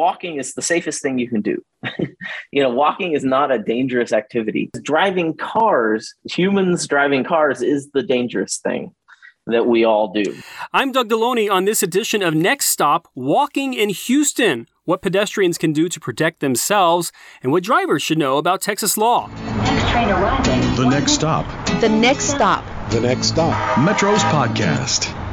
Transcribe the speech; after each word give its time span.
walking 0.00 0.36
is 0.38 0.54
the 0.54 0.62
safest 0.62 1.02
thing 1.02 1.18
you 1.18 1.28
can 1.28 1.42
do. 1.42 1.62
you 2.52 2.62
know, 2.62 2.70
walking 2.70 3.12
is 3.12 3.22
not 3.22 3.52
a 3.52 3.58
dangerous 3.58 4.14
activity. 4.14 4.70
Driving 4.82 5.36
cars, 5.36 6.14
humans 6.24 6.88
driving 6.88 7.22
cars 7.22 7.60
is 7.60 7.90
the 7.92 8.02
dangerous 8.02 8.56
thing 8.56 8.94
that 9.46 9.66
we 9.66 9.84
all 9.84 10.10
do. 10.10 10.34
I'm 10.72 10.90
Doug 10.90 11.10
Delony 11.10 11.50
on 11.50 11.66
this 11.66 11.82
edition 11.82 12.22
of 12.22 12.34
Next 12.34 12.66
Stop 12.66 13.08
Walking 13.14 13.74
in 13.74 13.90
Houston. 13.90 14.66
What 14.84 15.02
pedestrians 15.02 15.58
can 15.58 15.74
do 15.74 15.86
to 15.90 16.00
protect 16.00 16.40
themselves 16.40 17.12
and 17.42 17.52
what 17.52 17.62
drivers 17.62 18.02
should 18.02 18.18
know 18.18 18.38
about 18.38 18.62
Texas 18.62 18.96
law. 18.96 19.28
Next 19.28 19.90
train 19.90 20.08
arriving. 20.08 20.76
The 20.76 20.88
next 20.88 21.12
stop. 21.12 21.44
The 21.82 21.90
next 21.90 22.24
stop. 22.24 22.64
The 22.90 23.00
next 23.02 23.26
stop. 23.26 23.78
Metro's 23.78 24.22
podcast. 24.24 25.29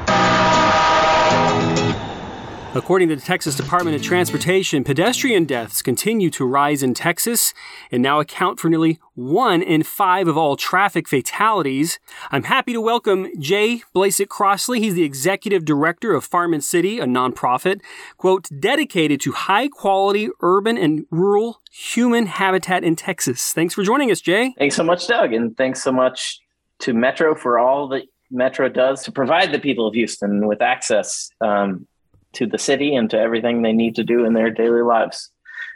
According 2.77 3.09
to 3.09 3.15
the 3.15 3.23
Texas 3.23 3.55
Department 3.55 3.95
of 3.95 4.03
Transportation, 4.03 4.83
pedestrian 4.83 5.45
deaths 5.45 5.81
continue 5.81 6.29
to 6.29 6.45
rise 6.45 6.83
in 6.83 6.93
Texas 6.93 7.55
and 7.91 8.03
now 8.03 8.19
account 8.19 8.59
for 8.59 8.69
nearly 8.69 8.99
one 9.15 9.63
in 9.63 9.81
five 9.81 10.27
of 10.27 10.37
all 10.37 10.55
traffic 10.55 11.07
fatalities. 11.07 11.97
I'm 12.29 12.43
happy 12.43 12.73
to 12.73 12.79
welcome 12.79 13.29
Jay 13.39 13.81
Blazek 13.95 14.27
Crossley. 14.27 14.79
He's 14.79 14.93
the 14.93 15.03
executive 15.03 15.65
director 15.65 16.13
of 16.13 16.23
Farm 16.23 16.61
City, 16.61 16.99
a 16.99 17.05
nonprofit, 17.05 17.81
quote, 18.17 18.47
dedicated 18.59 19.21
to 19.21 19.31
high 19.31 19.69
quality 19.69 20.29
urban 20.41 20.77
and 20.77 21.07
rural 21.09 21.63
human 21.71 22.27
habitat 22.27 22.83
in 22.83 22.95
Texas. 22.95 23.53
Thanks 23.53 23.73
for 23.73 23.81
joining 23.81 24.11
us, 24.11 24.21
Jay. 24.21 24.53
Thanks 24.59 24.75
so 24.75 24.83
much, 24.83 25.07
Doug. 25.07 25.33
And 25.33 25.57
thanks 25.57 25.81
so 25.81 25.91
much 25.91 26.39
to 26.81 26.93
Metro 26.93 27.33
for 27.33 27.57
all 27.57 27.87
that 27.87 28.03
Metro 28.29 28.69
does 28.69 29.03
to 29.05 29.11
provide 29.11 29.51
the 29.51 29.59
people 29.59 29.87
of 29.87 29.95
Houston 29.95 30.45
with 30.45 30.61
access 30.61 31.31
um, 31.41 31.87
to 32.37 32.47
the 32.47 32.57
city 32.57 32.95
and 32.95 33.09
to 33.11 33.19
everything 33.19 33.61
they 33.61 33.73
need 33.73 33.95
to 33.95 34.03
do 34.03 34.25
in 34.25 34.33
their 34.33 34.49
daily 34.49 34.81
lives. 34.81 35.31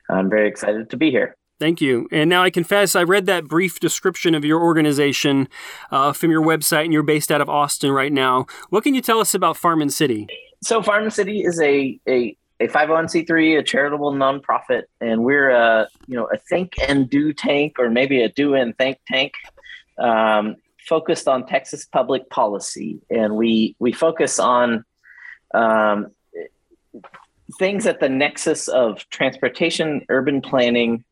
I'm 0.09 0.29
very 0.29 0.47
excited 0.47 0.89
to 0.89 0.97
be 0.97 1.11
here. 1.11 1.35
Thank 1.59 1.79
you. 1.79 2.07
And 2.11 2.27
now 2.27 2.41
I 2.41 2.49
confess, 2.49 2.95
I 2.95 3.03
read 3.03 3.27
that 3.27 3.48
brief 3.48 3.79
description 3.79 4.34
of 4.34 4.43
your 4.43 4.59
organization 4.59 5.48
uh, 5.91 6.12
from 6.12 6.31
your 6.31 6.41
website, 6.41 6.85
and 6.85 6.93
you're 6.93 7.03
based 7.03 7.31
out 7.31 7.40
of 7.40 7.49
Austin 7.49 7.91
right 7.91 8.12
now. 8.12 8.48
What 8.70 8.84
can 8.84 8.95
you 8.95 9.01
tell 9.01 9.20
us 9.20 9.35
about 9.35 9.57
Farm 9.57 9.79
and 9.79 9.93
City? 9.93 10.27
So, 10.63 10.81
Farm 10.81 11.03
and 11.03 11.13
City 11.13 11.41
is 11.41 11.62
a, 11.62 11.99
a 12.07 12.35
a 12.62 12.68
501c3, 12.68 13.59
a 13.59 13.63
charitable 13.63 14.13
nonprofit, 14.13 14.84
and 14.99 15.23
we're 15.23 15.49
a 15.49 15.87
you 16.07 16.15
know 16.15 16.27
a 16.31 16.37
think 16.37 16.73
and 16.87 17.09
do 17.09 17.34
tank, 17.34 17.77
or 17.79 17.90
maybe 17.90 18.21
a 18.21 18.29
do 18.29 18.53
and 18.53 18.77
think 18.77 18.98
tank, 19.07 19.34
um, 19.99 20.55
focused 20.87 21.27
on 21.27 21.46
Texas 21.46 21.85
public 21.85 22.29
policy, 22.29 23.01
and 23.09 23.35
we 23.35 23.75
we 23.79 23.91
focus 23.91 24.40
on 24.40 24.85
um, 25.53 26.07
things 27.59 27.85
at 27.85 27.99
the 27.99 28.09
nexus 28.09 28.67
of 28.67 29.07
transportation, 29.09 30.05
urban 30.09 30.41
planning, 30.41 31.03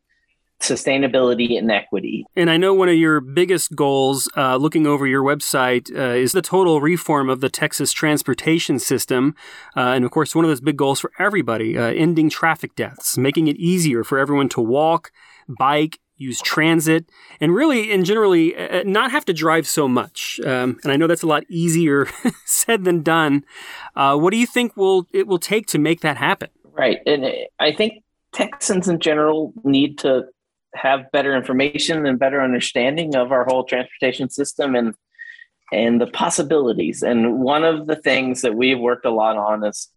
sustainability, 0.60 1.58
and 1.58 1.70
equity. 1.70 2.24
And 2.36 2.50
I 2.50 2.56
know 2.56 2.74
one 2.74 2.88
of 2.88 2.94
your 2.94 3.20
biggest 3.20 3.74
goals, 3.74 4.28
uh, 4.36 4.56
looking 4.56 4.86
over 4.86 5.06
your 5.06 5.22
website, 5.22 5.90
uh, 5.94 6.14
is 6.14 6.32
the 6.32 6.42
total 6.42 6.80
reform 6.80 7.30
of 7.30 7.40
the 7.40 7.48
Texas 7.48 7.92
transportation 7.92 8.78
system. 8.78 9.34
Uh, 9.76 9.92
and 9.92 10.04
of 10.04 10.10
course, 10.10 10.34
one 10.34 10.44
of 10.44 10.50
those 10.50 10.60
big 10.60 10.76
goals 10.76 11.00
for 11.00 11.12
everybody 11.18 11.78
uh, 11.78 11.84
ending 11.84 12.28
traffic 12.28 12.74
deaths, 12.76 13.16
making 13.16 13.48
it 13.48 13.56
easier 13.56 14.04
for 14.04 14.18
everyone 14.18 14.48
to 14.50 14.60
walk, 14.60 15.10
bike, 15.48 15.98
use 16.20 16.40
transit, 16.40 17.06
and 17.40 17.54
really 17.54 17.92
and 17.92 18.04
generally 18.04 18.54
uh, 18.56 18.82
not 18.84 19.10
have 19.10 19.24
to 19.24 19.32
drive 19.32 19.66
so 19.66 19.88
much. 19.88 20.40
Um, 20.44 20.78
and 20.82 20.92
I 20.92 20.96
know 20.96 21.06
that's 21.06 21.22
a 21.22 21.26
lot 21.26 21.44
easier 21.48 22.06
said 22.44 22.84
than 22.84 23.02
done. 23.02 23.44
Uh, 23.96 24.16
what 24.16 24.30
do 24.30 24.36
you 24.36 24.46
think 24.46 24.76
will 24.76 25.06
it 25.12 25.26
will 25.26 25.38
take 25.38 25.66
to 25.68 25.78
make 25.78 26.00
that 26.00 26.16
happen? 26.16 26.50
Right, 26.64 26.98
and 27.06 27.26
I 27.58 27.72
think 27.72 28.04
Texans 28.32 28.88
in 28.88 29.00
general 29.00 29.52
need 29.64 29.98
to 29.98 30.24
have 30.74 31.10
better 31.12 31.36
information 31.36 32.06
and 32.06 32.18
better 32.18 32.40
understanding 32.40 33.16
of 33.16 33.32
our 33.32 33.44
whole 33.44 33.64
transportation 33.64 34.30
system 34.30 34.74
and 34.74 34.94
and 35.72 36.00
the 36.00 36.06
possibilities. 36.06 37.02
And 37.02 37.40
one 37.40 37.64
of 37.64 37.86
the 37.86 37.94
things 37.94 38.42
that 38.42 38.56
we've 38.56 38.78
worked 38.78 39.06
a 39.06 39.10
lot 39.10 39.36
on 39.36 39.64
is 39.64 39.88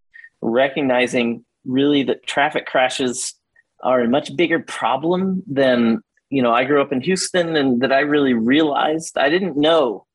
recognizing 0.41 1.44
really 1.66 2.03
that 2.03 2.28
traffic 2.28 2.67
crashes 2.67 3.34
are 3.84 4.01
a 4.01 4.07
much 4.07 4.35
bigger 4.35 4.59
problem 4.59 5.44
than 5.47 6.01
you 6.33 6.41
know, 6.41 6.51
I 6.51 6.63
grew 6.63 6.81
up 6.81 6.91
in 6.91 6.99
Houston 7.01 7.55
and 7.55 7.79
that 7.81 7.91
I 7.91 7.99
really 7.99 8.33
realized 8.33 9.19
I 9.19 9.29
didn't 9.29 9.55
know 9.55 10.07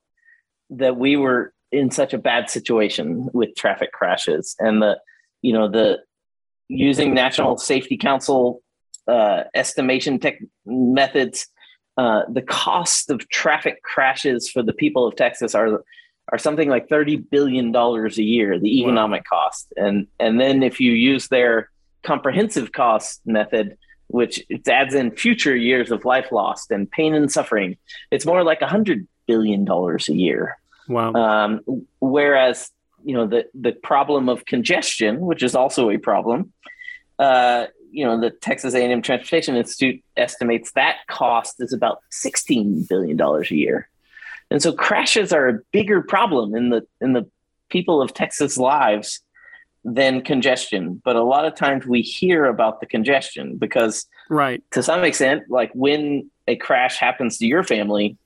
that 0.70 0.96
we 0.96 1.16
were 1.16 1.54
in 1.70 1.92
such 1.92 2.12
a 2.12 2.18
bad 2.18 2.50
situation 2.50 3.28
with 3.32 3.54
traffic 3.54 3.92
crashes 3.92 4.56
and 4.58 4.82
the, 4.82 4.98
you 5.42 5.52
know, 5.52 5.68
the 5.68 5.98
using 6.66 7.14
National 7.14 7.56
Safety 7.56 7.96
Council 7.96 8.62
uh, 9.06 9.44
estimation 9.54 10.18
tech 10.18 10.40
methods, 10.66 11.46
uh, 11.96 12.22
the 12.28 12.42
cost 12.42 13.10
of 13.10 13.28
traffic 13.28 13.80
crashes 13.84 14.50
for 14.50 14.64
the 14.64 14.72
people 14.72 15.06
of 15.06 15.14
Texas 15.14 15.54
are 15.54 15.84
are 16.30 16.38
something 16.38 16.68
like 16.68 16.88
thirty 16.88 17.16
billion 17.16 17.70
dollars 17.70 18.18
a 18.18 18.24
year, 18.24 18.58
the 18.58 18.80
economic 18.80 19.22
wow. 19.30 19.38
cost, 19.38 19.72
and 19.76 20.08
and 20.18 20.38
then 20.40 20.62
if 20.62 20.78
you 20.80 20.92
use 20.92 21.28
their 21.28 21.70
comprehensive 22.02 22.72
cost 22.72 23.22
method, 23.24 23.78
which 24.08 24.44
it 24.48 24.66
adds 24.66 24.94
in 24.94 25.10
future 25.10 25.54
years 25.54 25.90
of 25.90 26.04
life 26.04 26.32
lost 26.32 26.70
and 26.70 26.90
pain 26.90 27.14
and 27.14 27.30
suffering. 27.30 27.76
It's 28.10 28.26
more 28.26 28.42
like 28.42 28.62
a 28.62 28.66
hundred 28.66 29.06
billion 29.26 29.64
dollars 29.64 30.08
a 30.08 30.14
year. 30.14 30.58
Wow. 30.88 31.12
Um, 31.12 31.86
whereas 32.00 32.70
you 33.04 33.14
know 33.14 33.26
the 33.26 33.46
the 33.54 33.72
problem 33.72 34.28
of 34.28 34.44
congestion, 34.46 35.20
which 35.20 35.42
is 35.42 35.54
also 35.54 35.90
a 35.90 35.98
problem, 35.98 36.52
uh, 37.18 37.66
you 37.90 38.04
know 38.04 38.20
the 38.20 38.30
Texas 38.30 38.74
A&M 38.74 39.02
Transportation 39.02 39.56
Institute 39.56 40.02
estimates 40.16 40.72
that 40.72 40.96
cost 41.08 41.56
is 41.60 41.72
about 41.72 42.00
sixteen 42.10 42.84
billion 42.88 43.16
dollars 43.16 43.50
a 43.50 43.56
year, 43.56 43.88
and 44.50 44.62
so 44.62 44.72
crashes 44.72 45.32
are 45.32 45.48
a 45.48 45.60
bigger 45.72 46.02
problem 46.02 46.54
in 46.54 46.70
the 46.70 46.86
in 47.00 47.12
the 47.12 47.28
people 47.68 48.00
of 48.00 48.14
Texas 48.14 48.56
lives 48.56 49.20
than 49.94 50.22
congestion. 50.22 51.00
But 51.04 51.16
a 51.16 51.22
lot 51.22 51.44
of 51.44 51.54
times 51.54 51.86
we 51.86 52.02
hear 52.02 52.46
about 52.46 52.80
the 52.80 52.86
congestion 52.86 53.56
because, 53.56 54.06
right, 54.28 54.62
to 54.72 54.82
some 54.82 55.04
extent, 55.04 55.44
like 55.48 55.70
when 55.74 56.30
a 56.46 56.56
crash 56.56 56.98
happens 56.98 57.38
to 57.38 57.46
your 57.46 57.62
family, 57.62 58.16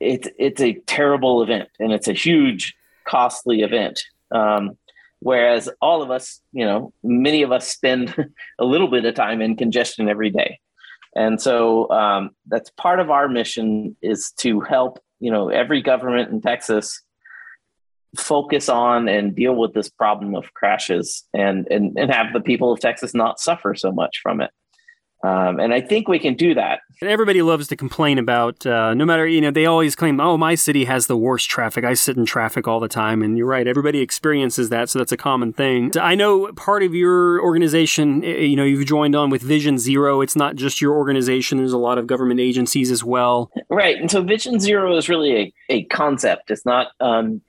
it's 0.00 0.28
it's 0.38 0.60
a 0.60 0.74
terrible 0.86 1.42
event 1.42 1.68
and 1.78 1.92
it's 1.92 2.08
a 2.08 2.12
huge, 2.12 2.74
costly 3.04 3.62
event. 3.62 4.02
Um, 4.30 4.76
whereas 5.20 5.68
all 5.80 6.02
of 6.02 6.10
us, 6.10 6.40
you 6.52 6.64
know, 6.64 6.92
many 7.02 7.42
of 7.42 7.52
us 7.52 7.68
spend 7.68 8.14
a 8.58 8.64
little 8.64 8.88
bit 8.88 9.04
of 9.04 9.14
time 9.14 9.40
in 9.40 9.56
congestion 9.56 10.08
every 10.08 10.30
day, 10.30 10.60
and 11.14 11.40
so 11.40 11.90
um, 11.90 12.30
that's 12.46 12.70
part 12.70 13.00
of 13.00 13.10
our 13.10 13.28
mission 13.28 13.96
is 14.02 14.32
to 14.38 14.60
help 14.60 14.98
you 15.20 15.30
know 15.30 15.48
every 15.48 15.82
government 15.82 16.30
in 16.30 16.40
Texas 16.40 17.02
focus 18.16 18.68
on 18.68 19.08
and 19.08 19.34
deal 19.34 19.54
with 19.54 19.72
this 19.72 19.88
problem 19.88 20.34
of 20.34 20.52
crashes 20.54 21.24
and, 21.32 21.66
and, 21.70 21.98
and 21.98 22.12
have 22.12 22.32
the 22.32 22.40
people 22.40 22.72
of 22.72 22.80
Texas 22.80 23.14
not 23.14 23.40
suffer 23.40 23.74
so 23.74 23.90
much 23.90 24.20
from 24.22 24.40
it. 24.40 24.50
Um, 25.24 25.60
and 25.60 25.72
I 25.72 25.80
think 25.80 26.08
we 26.08 26.18
can 26.18 26.34
do 26.34 26.52
that. 26.54 26.80
And 27.00 27.08
everybody 27.08 27.42
loves 27.42 27.68
to 27.68 27.76
complain 27.76 28.18
about, 28.18 28.66
uh, 28.66 28.92
no 28.92 29.04
matter, 29.04 29.24
you 29.24 29.40
know, 29.40 29.52
they 29.52 29.66
always 29.66 29.94
claim, 29.94 30.20
oh, 30.20 30.36
my 30.36 30.56
city 30.56 30.84
has 30.86 31.06
the 31.06 31.16
worst 31.16 31.48
traffic. 31.48 31.84
I 31.84 31.94
sit 31.94 32.16
in 32.16 32.26
traffic 32.26 32.66
all 32.66 32.80
the 32.80 32.88
time. 32.88 33.22
And 33.22 33.38
you're 33.38 33.46
right, 33.46 33.68
everybody 33.68 34.00
experiences 34.00 34.68
that. 34.70 34.90
So 34.90 34.98
that's 34.98 35.12
a 35.12 35.16
common 35.16 35.52
thing. 35.52 35.92
I 36.00 36.16
know 36.16 36.52
part 36.54 36.82
of 36.82 36.92
your 36.92 37.40
organization, 37.40 38.24
eh, 38.24 38.40
you 38.40 38.56
know, 38.56 38.64
you've 38.64 38.84
joined 38.84 39.14
on 39.14 39.30
with 39.30 39.42
Vision 39.42 39.78
Zero. 39.78 40.22
It's 40.22 40.34
not 40.34 40.56
just 40.56 40.80
your 40.80 40.94
organization, 40.94 41.58
there's 41.58 41.72
a 41.72 41.78
lot 41.78 41.98
of 41.98 42.08
government 42.08 42.40
agencies 42.40 42.90
as 42.90 43.04
well. 43.04 43.52
Right. 43.70 43.98
And 43.98 44.10
so 44.10 44.22
Vision 44.22 44.58
Zero 44.58 44.96
is 44.96 45.08
really 45.08 45.36
a, 45.36 45.54
a 45.68 45.84
concept. 45.84 46.50
It's 46.50 46.66
not, 46.66 46.88
um, 46.98 47.42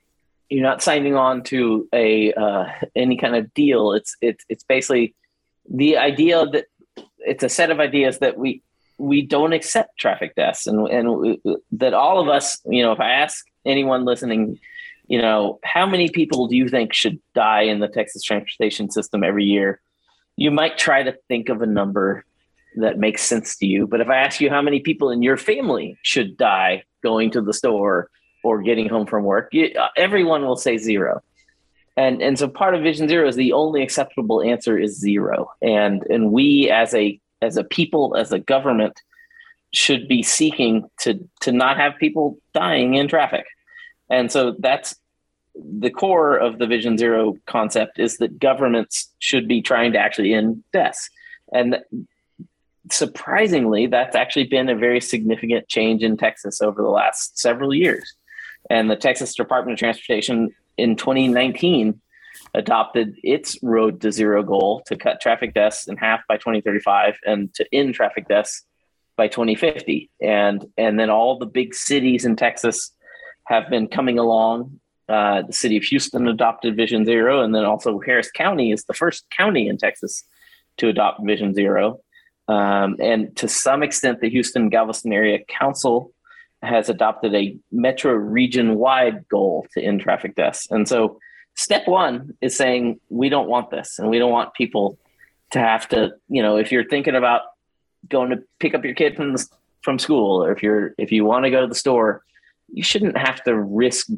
you're 0.50 0.62
not 0.62 0.82
signing 0.82 1.14
on 1.14 1.42
to 1.44 1.88
a 1.92 2.32
uh, 2.32 2.66
any 2.94 3.16
kind 3.16 3.36
of 3.36 3.52
deal. 3.54 3.92
It's 3.92 4.16
it's 4.20 4.44
it's 4.48 4.64
basically 4.64 5.14
the 5.68 5.96
idea 5.96 6.44
that 6.46 6.66
it's 7.18 7.42
a 7.42 7.48
set 7.48 7.70
of 7.70 7.80
ideas 7.80 8.18
that 8.18 8.36
we 8.36 8.62
we 8.98 9.22
don't 9.22 9.52
accept 9.52 9.98
traffic 9.98 10.34
deaths 10.34 10.66
and 10.66 10.86
and 10.88 11.16
we, 11.16 11.40
that 11.72 11.94
all 11.94 12.20
of 12.20 12.28
us 12.28 12.60
you 12.66 12.82
know 12.82 12.92
if 12.92 13.00
i 13.00 13.10
ask 13.10 13.44
anyone 13.64 14.04
listening 14.04 14.58
you 15.08 15.20
know 15.20 15.58
how 15.64 15.86
many 15.86 16.08
people 16.08 16.46
do 16.46 16.56
you 16.56 16.68
think 16.68 16.92
should 16.92 17.18
die 17.34 17.62
in 17.62 17.80
the 17.80 17.88
texas 17.88 18.22
transportation 18.22 18.90
system 18.90 19.24
every 19.24 19.44
year 19.44 19.80
you 20.36 20.50
might 20.50 20.78
try 20.78 21.02
to 21.02 21.16
think 21.28 21.48
of 21.48 21.62
a 21.62 21.66
number 21.66 22.24
that 22.76 22.98
makes 22.98 23.22
sense 23.22 23.56
to 23.56 23.66
you 23.66 23.86
but 23.86 24.00
if 24.00 24.08
i 24.08 24.16
ask 24.16 24.40
you 24.40 24.48
how 24.48 24.62
many 24.62 24.80
people 24.80 25.10
in 25.10 25.22
your 25.22 25.36
family 25.36 25.98
should 26.02 26.36
die 26.36 26.84
going 27.02 27.30
to 27.30 27.40
the 27.40 27.52
store 27.52 28.08
or 28.44 28.62
getting 28.62 28.88
home 28.88 29.06
from 29.06 29.24
work, 29.24 29.48
you, 29.52 29.72
uh, 29.78 29.88
everyone 29.96 30.42
will 30.42 30.56
say 30.56 30.76
zero. 30.78 31.22
And 31.96 32.20
and 32.22 32.38
so 32.38 32.48
part 32.48 32.74
of 32.74 32.82
Vision 32.82 33.08
Zero 33.08 33.28
is 33.28 33.36
the 33.36 33.52
only 33.52 33.82
acceptable 33.82 34.42
answer 34.42 34.78
is 34.78 34.98
zero. 34.98 35.50
And 35.62 36.02
and 36.10 36.32
we 36.32 36.70
as 36.70 36.92
a 36.94 37.20
as 37.40 37.56
a 37.56 37.64
people 37.64 38.16
as 38.16 38.32
a 38.32 38.38
government 38.38 39.00
should 39.72 40.08
be 40.08 40.22
seeking 40.22 40.88
to 41.00 41.28
to 41.40 41.52
not 41.52 41.76
have 41.76 41.92
people 41.98 42.38
dying 42.52 42.94
in 42.94 43.08
traffic. 43.08 43.46
And 44.10 44.30
so 44.30 44.56
that's 44.58 44.96
the 45.54 45.90
core 45.90 46.36
of 46.36 46.58
the 46.58 46.66
Vision 46.66 46.98
Zero 46.98 47.36
concept 47.46 48.00
is 48.00 48.16
that 48.18 48.40
governments 48.40 49.08
should 49.20 49.46
be 49.46 49.62
trying 49.62 49.92
to 49.92 49.98
actually 49.98 50.34
end 50.34 50.64
deaths. 50.72 51.10
And 51.52 51.78
surprisingly, 52.90 53.86
that's 53.86 54.16
actually 54.16 54.44
been 54.48 54.68
a 54.68 54.76
very 54.76 55.00
significant 55.00 55.68
change 55.68 56.02
in 56.02 56.16
Texas 56.16 56.60
over 56.60 56.82
the 56.82 56.88
last 56.88 57.38
several 57.38 57.72
years. 57.72 58.14
And 58.70 58.90
the 58.90 58.96
Texas 58.96 59.34
Department 59.34 59.74
of 59.74 59.78
Transportation 59.78 60.54
in 60.76 60.96
2019 60.96 62.00
adopted 62.54 63.16
its 63.22 63.58
road 63.62 64.00
to 64.00 64.12
zero 64.12 64.42
goal 64.42 64.82
to 64.86 64.96
cut 64.96 65.20
traffic 65.20 65.54
deaths 65.54 65.88
in 65.88 65.96
half 65.96 66.20
by 66.28 66.36
2035 66.36 67.16
and 67.26 67.52
to 67.54 67.66
end 67.72 67.94
traffic 67.94 68.28
deaths 68.28 68.64
by 69.16 69.28
2050. 69.28 70.10
And 70.20 70.64
and 70.76 70.98
then 70.98 71.10
all 71.10 71.38
the 71.38 71.46
big 71.46 71.74
cities 71.74 72.24
in 72.24 72.36
Texas 72.36 72.92
have 73.46 73.68
been 73.68 73.88
coming 73.88 74.18
along. 74.18 74.80
Uh, 75.08 75.42
the 75.42 75.52
city 75.52 75.76
of 75.76 75.82
Houston 75.84 76.26
adopted 76.28 76.76
Vision 76.76 77.04
Zero, 77.04 77.42
and 77.42 77.54
then 77.54 77.64
also 77.64 78.00
Harris 78.00 78.30
County 78.30 78.72
is 78.72 78.84
the 78.84 78.94
first 78.94 79.26
county 79.36 79.68
in 79.68 79.76
Texas 79.76 80.24
to 80.78 80.88
adopt 80.88 81.24
Vision 81.24 81.54
Zero. 81.54 82.00
Um, 82.48 82.96
and 83.00 83.34
to 83.36 83.48
some 83.48 83.82
extent, 83.82 84.20
the 84.20 84.30
Houston 84.30 84.70
Galveston 84.70 85.12
Area 85.12 85.40
Council 85.46 86.13
has 86.64 86.88
adopted 86.88 87.34
a 87.34 87.56
metro 87.70 88.12
region 88.12 88.76
wide 88.76 89.28
goal 89.28 89.66
to 89.74 89.82
end 89.82 90.00
traffic 90.00 90.34
deaths. 90.34 90.66
And 90.70 90.88
so, 90.88 91.18
step 91.54 91.86
one 91.86 92.36
is 92.40 92.56
saying 92.56 93.00
we 93.08 93.28
don't 93.28 93.48
want 93.48 93.70
this, 93.70 93.98
and 93.98 94.10
we 94.10 94.18
don't 94.18 94.32
want 94.32 94.54
people 94.54 94.98
to 95.52 95.58
have 95.58 95.88
to, 95.88 96.12
you 96.28 96.42
know, 96.42 96.56
if 96.56 96.72
you're 96.72 96.88
thinking 96.88 97.14
about 97.14 97.42
going 98.08 98.30
to 98.30 98.42
pick 98.58 98.74
up 98.74 98.84
your 98.84 98.94
kid 98.94 99.16
from 99.16 99.32
the, 99.32 99.46
from 99.82 99.98
school, 99.98 100.44
or 100.44 100.52
if 100.52 100.62
you're 100.62 100.94
if 100.98 101.12
you 101.12 101.24
want 101.24 101.44
to 101.44 101.50
go 101.50 101.60
to 101.60 101.66
the 101.66 101.74
store, 101.74 102.22
you 102.72 102.82
shouldn't 102.82 103.16
have 103.16 103.42
to 103.44 103.54
risk 103.56 104.08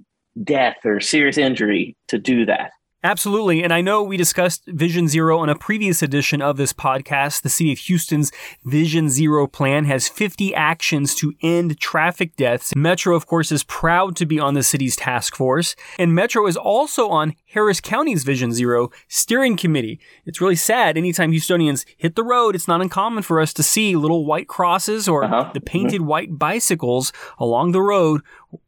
death 0.42 0.76
or 0.84 1.00
serious 1.00 1.38
injury 1.38 1.96
to 2.08 2.19
do 2.19 2.46
that. 2.46 2.72
Absolutely. 3.06 3.62
And 3.62 3.73
I 3.73 3.82
know 3.82 4.03
we 4.03 4.17
discussed 4.17 4.64
Vision 4.67 5.06
Zero 5.06 5.38
on 5.38 5.49
a 5.49 5.55
previous 5.55 6.03
edition 6.03 6.43
of 6.43 6.56
this 6.56 6.73
podcast. 6.73 7.43
The 7.43 7.49
city 7.49 7.70
of 7.70 7.79
Houston's 7.79 8.32
Vision 8.64 9.11
Zero 9.11 9.47
plan 9.47 9.85
has 9.85 10.08
50 10.08 10.53
actions 10.56 11.14
to 11.14 11.32
end 11.41 11.79
traffic 11.79 12.35
deaths. 12.35 12.75
Metro, 12.75 13.14
of 13.14 13.29
course, 13.29 13.53
is 13.53 13.62
proud 13.62 14.17
to 14.17 14.26
be 14.26 14.41
on 14.41 14.55
the 14.55 14.64
city's 14.64 14.97
task 14.97 15.37
force. 15.37 15.76
And 16.00 16.17
Metro 16.17 16.49
is 16.49 16.56
also 16.56 17.08
on 17.08 17.37
Harris 17.44 17.81
County's 17.81 18.25
Vision 18.25 18.53
Zero 18.53 18.91
steering 19.06 19.56
committee. 19.56 20.00
It's 20.25 20.41
really 20.41 20.56
sad. 20.56 20.99
Anytime 20.99 21.31
Houstonians 21.31 21.87
hit 21.97 22.17
the 22.17 22.25
road, 22.25 22.56
it's 22.56 22.67
not 22.67 22.81
uncommon 22.81 23.23
for 23.23 23.38
us 23.38 23.52
to 23.52 23.62
see 23.62 23.94
little 23.94 24.26
white 24.26 24.49
crosses 24.49 25.06
or 25.06 25.23
uh-huh. 25.23 25.52
the 25.55 25.61
painted 25.61 26.00
white 26.00 26.41
bicycles 26.41 27.12
along 27.38 27.70
the 27.70 27.82
road 27.82 28.23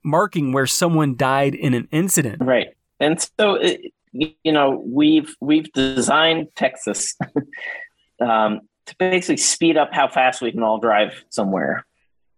marking 0.05 0.53
where 0.53 0.67
someone 0.69 1.17
died 1.17 1.57
in 1.57 1.75
an 1.75 1.89
incident. 1.91 2.41
Right. 2.41 2.69
And 3.01 3.21
so 3.39 3.55
it, 3.55 3.93
you 4.19 4.53
know 4.53 4.83
we've 4.85 5.35
we've 5.41 5.71
designed 5.73 6.49
Texas 6.57 7.17
um, 8.21 8.61
to 8.87 8.97
basically 8.99 9.37
speed 9.37 9.77
up 9.77 9.91
how 9.93 10.09
fast 10.09 10.41
we 10.41 10.53
can 10.53 10.63
all 10.63 10.79
drive 10.79 11.25
somewhere, 11.29 11.87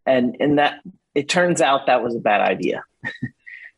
and 0.07 0.37
and 0.41 0.59
that 0.59 0.81
it 1.15 1.29
turns 1.29 1.61
out 1.61 1.87
that 1.87 2.03
was 2.03 2.15
a 2.15 2.21
bad 2.21 2.41
idea, 2.41 2.85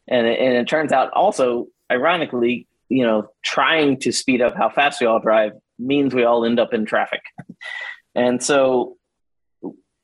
and 0.08 0.26
and 0.26 0.54
it 0.54 0.68
turns 0.68 0.92
out 0.92 1.12
also 1.12 1.68
ironically 1.90 2.66
you 2.88 3.04
know 3.04 3.28
trying 3.42 3.98
to 3.98 4.12
speed 4.12 4.40
up 4.40 4.56
how 4.56 4.68
fast 4.68 5.00
we 5.00 5.06
all 5.06 5.20
drive 5.20 5.52
means 5.78 6.14
we 6.14 6.24
all 6.24 6.44
end 6.44 6.58
up 6.58 6.74
in 6.74 6.84
traffic, 6.84 7.22
and 8.14 8.42
so 8.42 8.96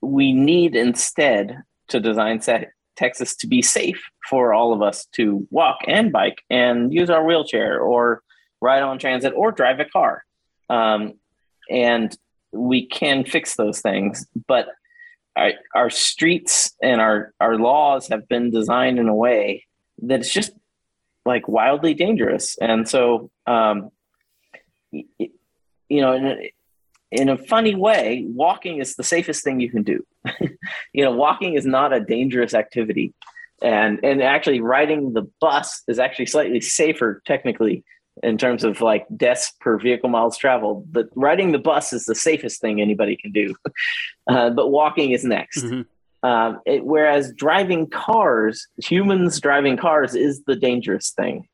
we 0.00 0.33
need 0.33 0.77
instead 0.77 1.62
to 1.89 2.00
design 2.00 2.41
set 2.41 2.71
Texas 2.99 3.37
to 3.37 3.47
be 3.47 3.62
safe 3.62 4.03
for 4.29 4.53
all 4.53 4.73
of 4.73 4.83
us 4.83 5.06
to 5.12 5.47
walk 5.50 5.79
and 5.87 6.12
bike 6.12 6.43
and 6.50 6.93
use 6.93 7.11
our 7.11 7.25
wheelchair 7.25 7.81
or 7.81 8.23
ride 8.61 8.83
on 8.83 8.99
transit 8.99 9.33
or 9.37 9.53
drive 9.53 9.81
a 9.81 9.85
car. 9.85 10.25
Um, 10.69 11.15
and 11.71 12.17
we 12.53 12.87
can 12.87 13.25
fix 13.25 13.55
those 13.55 13.81
things, 13.81 14.27
but 14.47 14.67
our, 15.37 15.53
our 15.75 15.91
streets 15.91 16.75
and 16.83 17.00
our, 17.00 17.33
our 17.41 17.56
laws 17.56 18.09
have 18.09 18.29
been 18.29 18.50
designed 18.50 18.99
in 18.99 19.09
a 19.09 19.15
way 19.15 19.65
that 20.03 20.21
it's 20.21 20.33
just 20.33 20.53
like 21.25 21.47
wildly 21.47 21.95
dangerous. 21.95 22.56
And 22.59 22.89
so, 22.89 23.31
um, 23.47 23.91
you 24.91 26.00
know, 26.00 26.37
in 27.10 27.28
a 27.28 27.38
funny 27.38 27.75
way, 27.75 28.25
walking 28.28 28.78
is 28.78 28.96
the 28.96 29.05
safest 29.05 29.43
thing 29.43 29.60
you 29.60 29.70
can 29.70 29.82
do. 29.82 30.05
you 30.93 31.05
know, 31.05 31.12
walking 31.12 31.55
is 31.55 31.64
not 31.64 31.93
a 31.93 32.00
dangerous 32.00 32.55
activity. 32.55 33.14
And 33.60 33.99
and 34.05 34.22
actually 34.22 34.60
riding 34.60 35.14
the 35.14 35.28
bus 35.40 35.82
is 35.88 35.99
actually 35.99 36.26
slightly 36.26 36.60
safer 36.60 37.22
technically 37.25 37.84
in 38.22 38.38
terms 38.38 38.64
of 38.64 38.81
like 38.81 39.06
deaths 39.16 39.52
per 39.60 39.78
vehicle 39.78 40.08
miles 40.08 40.37
traveled. 40.37 40.93
But 40.93 41.08
riding 41.14 41.52
the 41.52 41.58
bus 41.58 41.93
is 41.93 42.05
the 42.05 42.14
safest 42.14 42.60
thing 42.60 42.81
anybody 42.81 43.16
can 43.16 43.32
do. 43.32 43.54
Uh, 44.31 44.50
but 44.50 44.69
walking 44.69 45.12
is 45.12 45.25
next. 45.25 45.64
Mm-hmm. 45.64 46.28
Um, 46.28 46.61
it, 46.66 46.84
whereas 46.84 47.32
driving 47.32 47.88
cars, 47.88 48.66
humans 48.76 49.40
driving 49.40 49.78
cars 49.78 50.14
is 50.14 50.43
the 50.44 50.54
dangerous 50.54 51.12
thing 51.12 51.49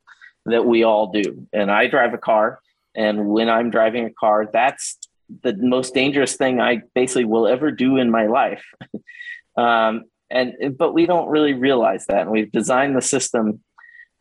that 0.47 0.67
we 0.67 0.83
all 0.83 1.13
do. 1.13 1.47
And 1.53 1.71
I 1.71 1.87
drive 1.87 2.15
a 2.15 2.19
car. 2.19 2.59
And 2.97 3.29
when 3.29 3.49
I'm 3.49 3.71
driving 3.71 4.07
a 4.07 4.11
car, 4.11 4.49
that's 4.53 4.99
the 5.43 5.55
most 5.57 5.95
dangerous 5.95 6.37
thing 6.37 6.61
I 6.61 6.83
basically 6.95 7.25
will 7.25 7.47
ever 7.47 7.71
do 7.71 7.97
in 7.97 8.11
my 8.11 8.27
life. 8.27 8.65
um, 9.57 10.05
and 10.31 10.77
but 10.77 10.95
we 10.95 11.07
don't 11.07 11.29
really 11.29 11.53
realize 11.53 12.07
that, 12.07 12.23
and 12.23 12.31
we've 12.31 12.51
designed 12.51 12.97
the 12.97 13.03
system 13.03 13.61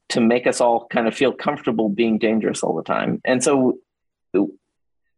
to 0.10 0.22
make 0.22 0.46
us 0.46 0.62
all 0.62 0.86
kind 0.88 1.08
of 1.08 1.16
feel 1.16 1.32
comfortable 1.32 1.90
being 1.90 2.18
dangerous 2.18 2.62
all 2.62 2.76
the 2.76 2.84
time. 2.84 3.22
And 3.26 3.44
so, 3.44 3.80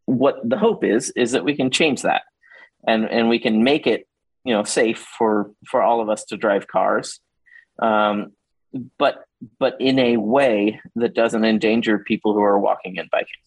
what 0.06 0.36
the 0.48 0.56
hope 0.56 0.84
is 0.84 1.10
is 1.10 1.32
that 1.32 1.44
we 1.44 1.54
can 1.54 1.70
change 1.70 2.02
that, 2.02 2.22
and 2.86 3.04
and 3.04 3.28
we 3.28 3.38
can 3.38 3.64
make 3.64 3.86
it 3.86 4.08
you 4.44 4.54
know 4.54 4.64
safe 4.64 4.98
for 5.18 5.50
for 5.66 5.82
all 5.82 6.00
of 6.00 6.08
us 6.08 6.24
to 6.26 6.36
drive 6.36 6.66
cars, 6.66 7.20
um, 7.80 8.32
but 8.98 9.24
but 9.58 9.76
in 9.80 9.98
a 9.98 10.16
way 10.16 10.80
that 10.94 11.14
doesn't 11.14 11.44
endanger 11.44 11.98
people 11.98 12.32
who 12.32 12.42
are 12.42 12.58
walking 12.58 12.98
and 12.98 13.10
biking. 13.10 13.40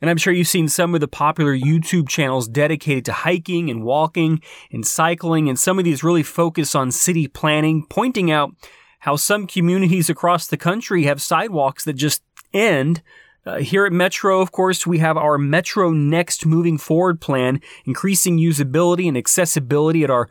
And 0.00 0.10
I'm 0.10 0.16
sure 0.16 0.32
you've 0.32 0.48
seen 0.48 0.68
some 0.68 0.94
of 0.94 1.00
the 1.00 1.08
popular 1.08 1.56
YouTube 1.56 2.08
channels 2.08 2.48
dedicated 2.48 3.04
to 3.04 3.12
hiking 3.12 3.70
and 3.70 3.84
walking 3.84 4.40
and 4.72 4.84
cycling, 4.84 5.48
and 5.48 5.58
some 5.58 5.78
of 5.78 5.84
these 5.84 6.02
really 6.02 6.24
focus 6.24 6.74
on 6.74 6.90
city 6.90 7.28
planning, 7.28 7.86
pointing 7.88 8.30
out 8.30 8.52
how 9.00 9.16
some 9.16 9.46
communities 9.46 10.10
across 10.10 10.46
the 10.46 10.56
country 10.56 11.04
have 11.04 11.22
sidewalks 11.22 11.84
that 11.84 11.94
just 11.94 12.22
end. 12.52 13.02
Uh, 13.44 13.58
here 13.58 13.84
at 13.84 13.92
Metro, 13.92 14.40
of 14.40 14.52
course, 14.52 14.86
we 14.86 14.98
have 14.98 15.16
our 15.16 15.36
Metro 15.36 15.90
Next 15.90 16.46
Moving 16.46 16.78
Forward 16.78 17.20
plan, 17.20 17.60
increasing 17.84 18.38
usability 18.38 19.08
and 19.08 19.16
accessibility 19.16 20.04
at 20.04 20.10
our 20.10 20.28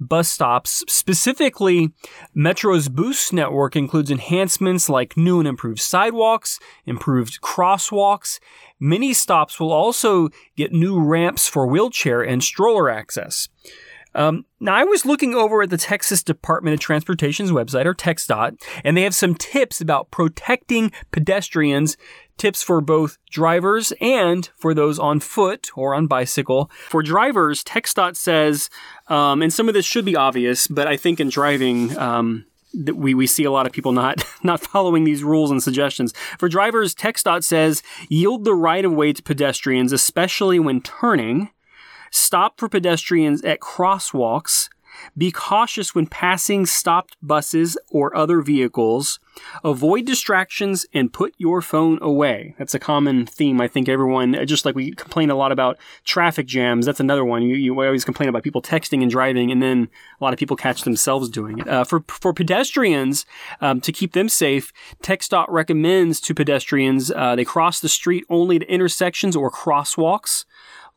bus 0.00 0.28
stops. 0.28 0.84
Specifically, 0.88 1.92
Metro's 2.34 2.88
Boost 2.88 3.32
network 3.32 3.76
includes 3.76 4.10
enhancements 4.10 4.88
like 4.88 5.16
new 5.16 5.38
and 5.38 5.48
improved 5.48 5.80
sidewalks, 5.80 6.58
improved 6.86 7.40
crosswalks. 7.40 8.38
Many 8.80 9.12
stops 9.12 9.58
will 9.58 9.72
also 9.72 10.28
get 10.56 10.72
new 10.72 11.00
ramps 11.00 11.48
for 11.48 11.66
wheelchair 11.66 12.22
and 12.22 12.42
stroller 12.42 12.90
access. 12.90 13.48
Um, 14.14 14.44
now, 14.60 14.74
I 14.74 14.84
was 14.84 15.04
looking 15.04 15.34
over 15.34 15.62
at 15.62 15.70
the 15.70 15.76
Texas 15.76 16.22
Department 16.22 16.74
of 16.74 16.80
Transportation's 16.80 17.50
website, 17.50 17.84
or 17.84 17.94
TxDOT, 17.94 18.62
and 18.84 18.96
they 18.96 19.02
have 19.02 19.14
some 19.14 19.34
tips 19.34 19.80
about 19.80 20.10
protecting 20.10 20.92
pedestrians 21.10 21.96
tips 22.36 22.62
for 22.62 22.80
both 22.80 23.18
drivers 23.30 23.92
and 24.00 24.50
for 24.56 24.74
those 24.74 24.98
on 24.98 25.20
foot 25.20 25.70
or 25.76 25.94
on 25.94 26.06
bicycle. 26.06 26.70
For 26.88 27.02
drivers, 27.02 27.62
TxDOT 27.62 28.16
says, 28.16 28.70
um, 29.08 29.42
and 29.42 29.52
some 29.52 29.68
of 29.68 29.74
this 29.74 29.86
should 29.86 30.04
be 30.04 30.16
obvious, 30.16 30.66
but 30.66 30.86
I 30.86 30.96
think 30.96 31.20
in 31.20 31.28
driving, 31.28 31.96
um, 31.96 32.46
we, 32.92 33.14
we 33.14 33.26
see 33.26 33.44
a 33.44 33.50
lot 33.50 33.66
of 33.66 33.72
people 33.72 33.92
not 33.92 34.24
not 34.42 34.60
following 34.60 35.04
these 35.04 35.22
rules 35.22 35.50
and 35.50 35.62
suggestions. 35.62 36.12
For 36.38 36.48
drivers, 36.48 36.94
TxDOT 36.94 37.44
says 37.44 37.82
yield 38.08 38.44
the 38.44 38.54
right 38.54 38.84
of 38.84 38.92
way 38.92 39.12
to 39.12 39.22
pedestrians, 39.22 39.92
especially 39.92 40.58
when 40.58 40.80
turning. 40.80 41.50
Stop 42.14 42.60
for 42.60 42.68
pedestrians 42.68 43.42
at 43.42 43.58
crosswalks 43.58 44.68
be 45.16 45.30
cautious 45.30 45.94
when 45.94 46.06
passing 46.06 46.66
stopped 46.66 47.16
buses 47.22 47.76
or 47.90 48.16
other 48.16 48.40
vehicles. 48.40 49.18
Avoid 49.64 50.06
distractions 50.06 50.86
and 50.94 51.12
put 51.12 51.34
your 51.38 51.60
phone 51.60 51.98
away. 52.00 52.54
That's 52.56 52.74
a 52.74 52.78
common 52.78 53.26
theme. 53.26 53.60
I 53.60 53.66
think 53.66 53.88
everyone, 53.88 54.46
just 54.46 54.64
like 54.64 54.76
we 54.76 54.92
complain 54.92 55.30
a 55.30 55.34
lot 55.34 55.50
about 55.50 55.76
traffic 56.04 56.46
jams, 56.46 56.86
that's 56.86 57.00
another 57.00 57.24
one. 57.24 57.42
You, 57.42 57.56
you 57.56 57.82
always 57.82 58.04
complain 58.04 58.28
about 58.28 58.44
people 58.44 58.62
texting 58.62 59.02
and 59.02 59.10
driving, 59.10 59.50
and 59.50 59.60
then 59.60 59.88
a 60.20 60.24
lot 60.24 60.32
of 60.32 60.38
people 60.38 60.56
catch 60.56 60.82
themselves 60.82 61.28
doing 61.28 61.58
it. 61.58 61.68
Uh, 61.68 61.82
for, 61.82 62.04
for 62.08 62.32
pedestrians, 62.32 63.26
um, 63.60 63.80
to 63.80 63.90
keep 63.90 64.12
them 64.12 64.28
safe, 64.28 64.72
TxDOT 65.02 65.46
recommends 65.48 66.20
to 66.20 66.34
pedestrians 66.34 67.10
uh, 67.10 67.34
they 67.34 67.44
cross 67.44 67.80
the 67.80 67.88
street 67.88 68.24
only 68.30 68.56
at 68.56 68.62
intersections 68.62 69.34
or 69.34 69.50
crosswalks 69.50 70.44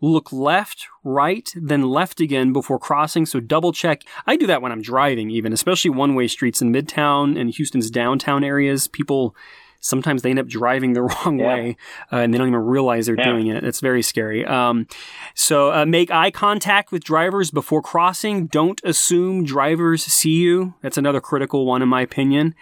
look 0.02 0.32
left, 0.32 0.88
right, 1.04 1.52
then 1.56 1.82
left 1.84 2.20
again 2.22 2.54
before 2.54 2.78
crossing. 2.80 3.26
So 3.26 3.40
double 3.40 3.72
check. 3.72 4.04
I 4.28 4.36
do 4.36 4.46
that 4.48 4.62
when 4.62 4.72
I'm 4.72 4.82
driving, 4.82 5.30
even, 5.32 5.54
especially 5.54 5.90
one 5.92 6.14
way 6.16 6.28
streets 6.28 6.62
in 6.62 6.72
Midtown 6.72 7.40
and 7.40 7.50
Houston's 7.50 7.90
downtown 7.90 8.44
areas. 8.44 8.88
People 8.88 9.36
sometimes 9.80 10.24
they 10.24 10.32
end 10.32 10.40
up 10.40 10.48
driving 10.48 10.94
the 10.94 11.02
wrong 11.04 11.40
Yeah. 11.40 11.48
way 11.48 11.78
uh, 12.12 12.18
and 12.18 12.34
they 12.34 12.38
don't 12.38 12.48
even 12.48 12.60
realize 12.60 13.06
they're 13.06 13.16
Yeah. 13.18 13.32
doing 13.32 13.48
it. 13.48 13.64
It's 13.64 13.80
very 13.80 14.02
scary. 14.02 14.44
Um, 14.46 14.88
so 15.36 15.72
uh, 15.72 15.86
make 15.86 16.10
eye 16.12 16.32
contact 16.32 16.92
with 16.92 17.04
drivers 17.04 17.52
before 17.52 17.82
crossing. 17.82 18.48
Don't 18.48 18.82
assume 18.84 19.46
drivers 19.46 20.04
see 20.04 20.38
you. 20.38 20.74
That's 20.82 20.98
another 20.98 21.22
critical 21.22 21.66
one, 21.66 21.82
in 21.84 21.90
my 21.90 22.02
opinion. 22.02 22.56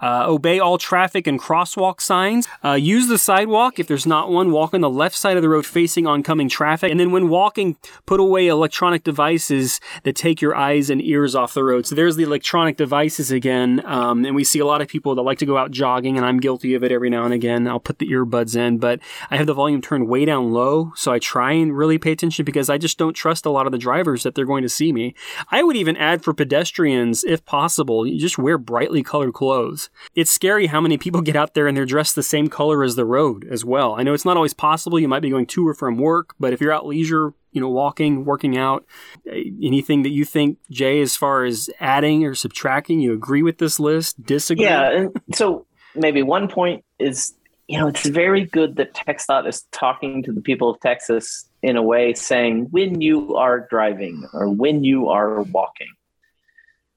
Uh, 0.00 0.24
obey 0.26 0.58
all 0.58 0.78
traffic 0.78 1.26
and 1.26 1.40
crosswalk 1.40 2.00
signs. 2.00 2.48
Uh, 2.64 2.72
use 2.72 3.08
the 3.08 3.18
sidewalk. 3.18 3.78
If 3.78 3.86
there's 3.86 4.06
not 4.06 4.30
one, 4.30 4.50
walk 4.50 4.74
on 4.74 4.80
the 4.80 4.90
left 4.90 5.16
side 5.16 5.36
of 5.36 5.42
the 5.42 5.48
road 5.48 5.66
facing 5.66 6.06
oncoming 6.06 6.48
traffic. 6.48 6.90
And 6.90 6.98
then 6.98 7.10
when 7.10 7.28
walking, 7.28 7.76
put 8.06 8.20
away 8.20 8.46
electronic 8.46 9.04
devices 9.04 9.80
that 10.04 10.16
take 10.16 10.40
your 10.40 10.56
eyes 10.56 10.90
and 10.90 11.02
ears 11.02 11.34
off 11.34 11.54
the 11.54 11.64
road. 11.64 11.86
So 11.86 11.94
there's 11.94 12.16
the 12.16 12.22
electronic 12.22 12.76
devices 12.76 13.30
again. 13.30 13.82
Um, 13.84 14.24
and 14.24 14.34
we 14.34 14.44
see 14.44 14.58
a 14.58 14.66
lot 14.66 14.80
of 14.80 14.88
people 14.88 15.14
that 15.14 15.22
like 15.22 15.38
to 15.38 15.46
go 15.46 15.56
out 15.56 15.70
jogging, 15.70 16.16
and 16.16 16.24
I'm 16.24 16.40
guilty 16.40 16.74
of 16.74 16.82
it 16.82 16.92
every 16.92 17.10
now 17.10 17.24
and 17.24 17.34
again. 17.34 17.68
I'll 17.68 17.80
put 17.80 17.98
the 17.98 18.08
earbuds 18.08 18.56
in, 18.56 18.78
but 18.78 19.00
I 19.30 19.36
have 19.36 19.46
the 19.46 19.54
volume 19.54 19.82
turned 19.82 20.08
way 20.08 20.24
down 20.24 20.52
low. 20.52 20.92
So 20.96 21.12
I 21.12 21.18
try 21.18 21.52
and 21.52 21.76
really 21.76 21.98
pay 21.98 22.12
attention 22.12 22.44
because 22.44 22.70
I 22.70 22.78
just 22.78 22.98
don't 22.98 23.14
trust 23.14 23.46
a 23.46 23.50
lot 23.50 23.66
of 23.66 23.72
the 23.72 23.78
drivers 23.78 24.22
that 24.22 24.34
they're 24.34 24.46
going 24.46 24.62
to 24.62 24.68
see 24.68 24.92
me. 24.92 25.14
I 25.50 25.62
would 25.62 25.76
even 25.76 25.96
add 25.96 26.24
for 26.24 26.32
pedestrians, 26.32 27.24
if 27.24 27.44
possible, 27.44 28.06
you 28.06 28.18
just 28.18 28.38
wear 28.38 28.58
brightly 28.58 29.02
colored 29.02 29.34
clothes. 29.34 29.89
It's 30.14 30.30
scary 30.30 30.66
how 30.66 30.80
many 30.80 30.98
people 30.98 31.20
get 31.22 31.36
out 31.36 31.54
there 31.54 31.66
and 31.66 31.76
they're 31.76 31.86
dressed 31.86 32.14
the 32.14 32.22
same 32.22 32.48
color 32.48 32.82
as 32.82 32.96
the 32.96 33.04
road 33.04 33.46
as 33.50 33.64
well. 33.64 33.94
I 33.94 34.02
know 34.02 34.14
it's 34.14 34.24
not 34.24 34.36
always 34.36 34.54
possible. 34.54 34.98
You 34.98 35.08
might 35.08 35.20
be 35.20 35.30
going 35.30 35.46
to 35.46 35.68
or 35.68 35.74
from 35.74 35.98
work, 35.98 36.34
but 36.38 36.52
if 36.52 36.60
you're 36.60 36.72
out 36.72 36.86
leisure, 36.86 37.34
you 37.52 37.60
know, 37.60 37.68
walking, 37.68 38.24
working 38.24 38.56
out, 38.56 38.84
eh, 39.26 39.44
anything 39.62 40.02
that 40.02 40.10
you 40.10 40.24
think, 40.24 40.58
Jay, 40.70 41.00
as 41.00 41.16
far 41.16 41.44
as 41.44 41.68
adding 41.80 42.24
or 42.24 42.34
subtracting, 42.34 43.00
you 43.00 43.12
agree 43.12 43.42
with 43.42 43.58
this 43.58 43.80
list? 43.80 44.24
Disagree? 44.24 44.64
Yeah, 44.64 45.06
so 45.34 45.66
maybe 45.94 46.22
one 46.22 46.48
point 46.48 46.84
is, 46.98 47.34
you 47.66 47.78
know, 47.78 47.88
it's 47.88 48.06
very 48.06 48.44
good 48.44 48.76
that 48.76 48.94
TxDOT 48.94 49.48
is 49.48 49.62
talking 49.72 50.22
to 50.24 50.32
the 50.32 50.40
people 50.40 50.70
of 50.70 50.80
Texas 50.80 51.48
in 51.62 51.76
a 51.76 51.82
way 51.82 52.14
saying 52.14 52.68
when 52.70 53.00
you 53.00 53.36
are 53.36 53.66
driving 53.70 54.26
or 54.32 54.48
when 54.48 54.84
you 54.84 55.08
are 55.08 55.42
walking. 55.42 55.88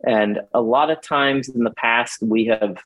And 0.05 0.41
a 0.53 0.61
lot 0.61 0.89
of 0.89 1.01
times 1.01 1.49
in 1.49 1.63
the 1.63 1.71
past, 1.71 2.21
we 2.21 2.45
have 2.45 2.77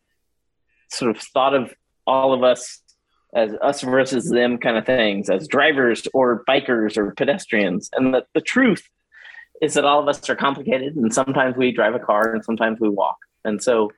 sort 0.89 1.15
of 1.15 1.21
thought 1.21 1.53
of 1.53 1.73
all 2.05 2.33
of 2.33 2.43
us 2.43 2.81
as 3.33 3.53
us 3.61 3.81
versus 3.81 4.29
them 4.29 4.57
kind 4.57 4.77
of 4.77 4.85
things, 4.85 5.29
as 5.29 5.47
drivers 5.47 6.07
or 6.13 6.43
bikers 6.47 6.97
or 6.97 7.11
pedestrians. 7.11 7.89
And 7.93 8.13
the, 8.13 8.25
the 8.33 8.41
truth 8.41 8.87
is 9.61 9.73
that 9.73 9.85
all 9.85 9.99
of 9.99 10.07
us 10.07 10.29
are 10.29 10.35
complicated, 10.35 10.95
and 10.95 11.13
sometimes 11.13 11.57
we 11.57 11.71
drive 11.71 11.95
a 11.95 11.99
car 11.99 12.33
and 12.33 12.43
sometimes 12.43 12.79
we 12.79 12.89
walk. 12.89 13.17
And 13.43 13.61
so, 13.61 13.91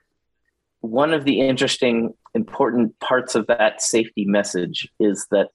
one 0.82 1.14
of 1.14 1.26
the 1.26 1.42
interesting, 1.42 2.14
important 2.34 2.98
parts 3.00 3.36
of 3.36 3.48
that 3.48 3.82
safety 3.82 4.26
message 4.26 4.90
is 5.00 5.28
that 5.32 5.50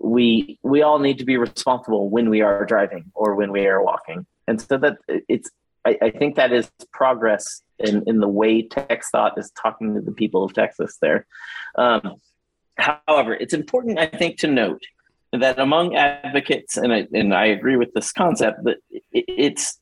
we 0.00 0.58
we 0.62 0.82
all 0.82 0.98
need 0.98 1.18
to 1.18 1.24
be 1.24 1.36
responsible 1.36 2.08
when 2.08 2.30
we 2.30 2.40
are 2.40 2.64
driving 2.64 3.12
or 3.14 3.34
when 3.34 3.52
we 3.52 3.66
are 3.66 3.82
walking. 3.82 4.26
And 4.48 4.60
so 4.60 4.78
that 4.78 4.96
it's 5.08 5.50
I, 5.86 5.96
I 6.02 6.10
think 6.10 6.34
that 6.34 6.52
is 6.52 6.70
progress 6.92 7.62
in, 7.78 8.02
in 8.06 8.18
the 8.18 8.28
way 8.28 8.66
TxDOT 8.66 9.38
is 9.38 9.52
talking 9.52 9.94
to 9.94 10.00
the 10.00 10.12
people 10.12 10.42
of 10.42 10.52
Texas 10.52 10.98
there. 11.00 11.26
Um, 11.76 12.16
however, 12.76 13.34
it's 13.34 13.54
important, 13.54 13.98
I 13.98 14.06
think, 14.06 14.38
to 14.38 14.48
note 14.48 14.82
that 15.32 15.60
among 15.60 15.94
advocates, 15.94 16.76
and 16.76 16.92
I, 16.92 17.06
and 17.12 17.32
I 17.32 17.46
agree 17.46 17.76
with 17.76 17.92
this 17.94 18.10
concept, 18.12 18.64
that 18.64 18.78
it, 18.90 19.24
it's 19.28 19.78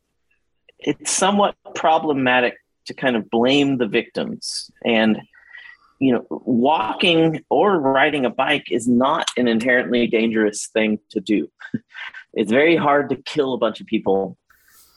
it's 0.79 1.11
somewhat 1.11 1.55
problematic 1.75 2.55
to 2.87 2.95
kind 2.95 3.17
of 3.17 3.31
blame 3.31 3.79
the 3.79 3.87
victims 3.87 4.71
and 4.85 5.19
you 6.01 6.13
know 6.13 6.27
walking 6.29 7.41
or 7.49 7.79
riding 7.79 8.27
a 8.27 8.31
bike 8.31 8.67
is 8.71 8.87
not 8.87 9.31
an 9.39 9.49
inherently 9.49 10.07
dangerous 10.07 10.67
thing 10.67 10.99
to 11.09 11.21
do 11.21 11.49
it's 12.35 12.51
very 12.51 12.77
hard 12.77 13.09
to 13.09 13.17
kill 13.17 13.55
a 13.55 13.59
bunch 13.59 13.81
of 13.81 13.87
people 13.87 14.37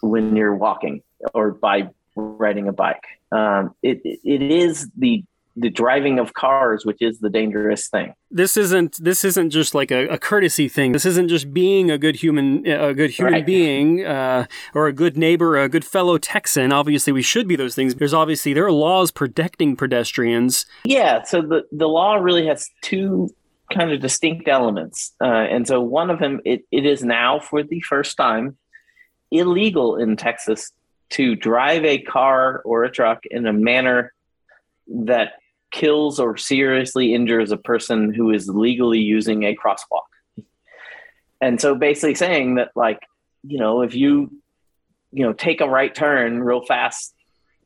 when 0.01 0.36
you're 0.36 0.56
walking 0.56 1.01
or 1.34 1.51
by 1.51 1.89
riding 2.16 2.68
a 2.68 2.74
bike 2.74 3.04
um, 3.32 3.74
it, 3.84 4.01
it 4.04 4.42
is 4.42 4.89
the 4.98 5.24
the 5.56 5.70
driving 5.70 6.20
of 6.20 6.34
cars 6.34 6.86
which 6.86 7.01
is 7.01 7.20
the 7.20 7.30
dangerous 7.30 7.88
thing 7.88 8.13
this 8.30 8.58
isn't 8.58 9.04
this 9.04 9.24
isn't 9.24 9.50
just 9.50 9.74
like 9.74 9.89
a, 9.89 10.08
a, 10.10 10.18
courtesy 10.18 10.68
thing. 10.68 10.92
This 10.92 11.06
isn't 11.06 11.30
just 11.30 11.54
being 11.54 11.89
a 11.89 11.98
good 11.98 12.18
human 12.18 12.68
a 12.68 12.94
good 12.94 13.12
human 13.12 13.34
Right. 13.34 13.46
being 13.46 14.06
uh, 14.06 14.48
or 14.75 14.88
a 14.88 14.94
good 14.94 15.18
neighbor, 15.18 15.58
a 15.58 15.70
good 15.70 15.86
fellow 15.86 16.18
Texan. 16.18 16.74
Obviously, 16.74 17.13
we 17.13 17.22
should 17.22 17.48
be 17.48 17.56
those 17.56 17.74
things. 17.74 17.96
There's 17.96 18.13
obviously 18.13 18.54
there 18.54 18.66
are 18.66 18.72
laws 18.72 19.12
protecting 19.12 19.77
pedestrians. 19.77 20.66
Yeah, 20.84 21.24
so 21.24 21.42
the, 21.42 21.63
the 21.72 21.88
law 21.88 22.16
really 22.16 22.46
has 22.48 22.70
two 22.82 23.30
kind 23.74 23.92
of 23.92 24.01
distinct 24.01 24.48
elements. 24.48 25.13
Uh, 25.22 25.25
and 25.25 25.68
so 25.68 25.82
one 25.82 26.10
of 26.10 26.20
them, 26.20 26.42
it, 26.46 26.63
it 26.72 26.86
is 26.86 27.04
now 27.04 27.39
for 27.39 27.63
the 27.63 27.82
first 27.82 28.18
time 28.18 28.58
illegal 29.31 29.98
in 29.98 30.15
Texas 30.15 30.72
to 31.10 31.36
drive 31.36 31.86
a 31.86 32.00
car 32.01 32.62
or 32.65 32.84
a 32.84 32.91
truck 32.91 33.25
in 33.25 33.46
a 33.46 33.53
manner 33.53 34.13
that 34.88 35.34
kills 35.72 36.19
or 36.19 36.38
seriously 36.38 37.13
injures 37.13 37.51
a 37.51 37.57
person 37.57 38.13
who 38.13 38.31
is 38.31 38.48
legally 38.50 39.00
using 39.00 39.43
a 39.43 39.55
crosswalk. 39.55 40.07
And 41.41 41.62
so 41.62 41.75
basically 41.75 42.15
saying 42.15 42.55
that, 42.55 42.72
like, 42.75 43.01
you 43.43 43.60
know, 43.60 43.81
if 43.81 43.93
you, 43.93 44.31
you 45.12 45.24
know, 45.24 45.34
take 45.34 45.62
a 45.62 45.67
right 45.67 45.93
turn 45.93 46.41
real 46.41 46.65
fast 46.65 47.13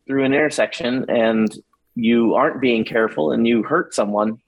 through 0.08 0.26
an 0.26 0.34
intersection 0.34 1.10
and 1.10 1.54
you 1.96 2.36
aren't 2.36 2.62
being 2.62 2.84
careful 2.86 3.32
and 3.32 3.48
you 3.48 3.64
hurt 3.64 3.94
someone, 3.94 4.40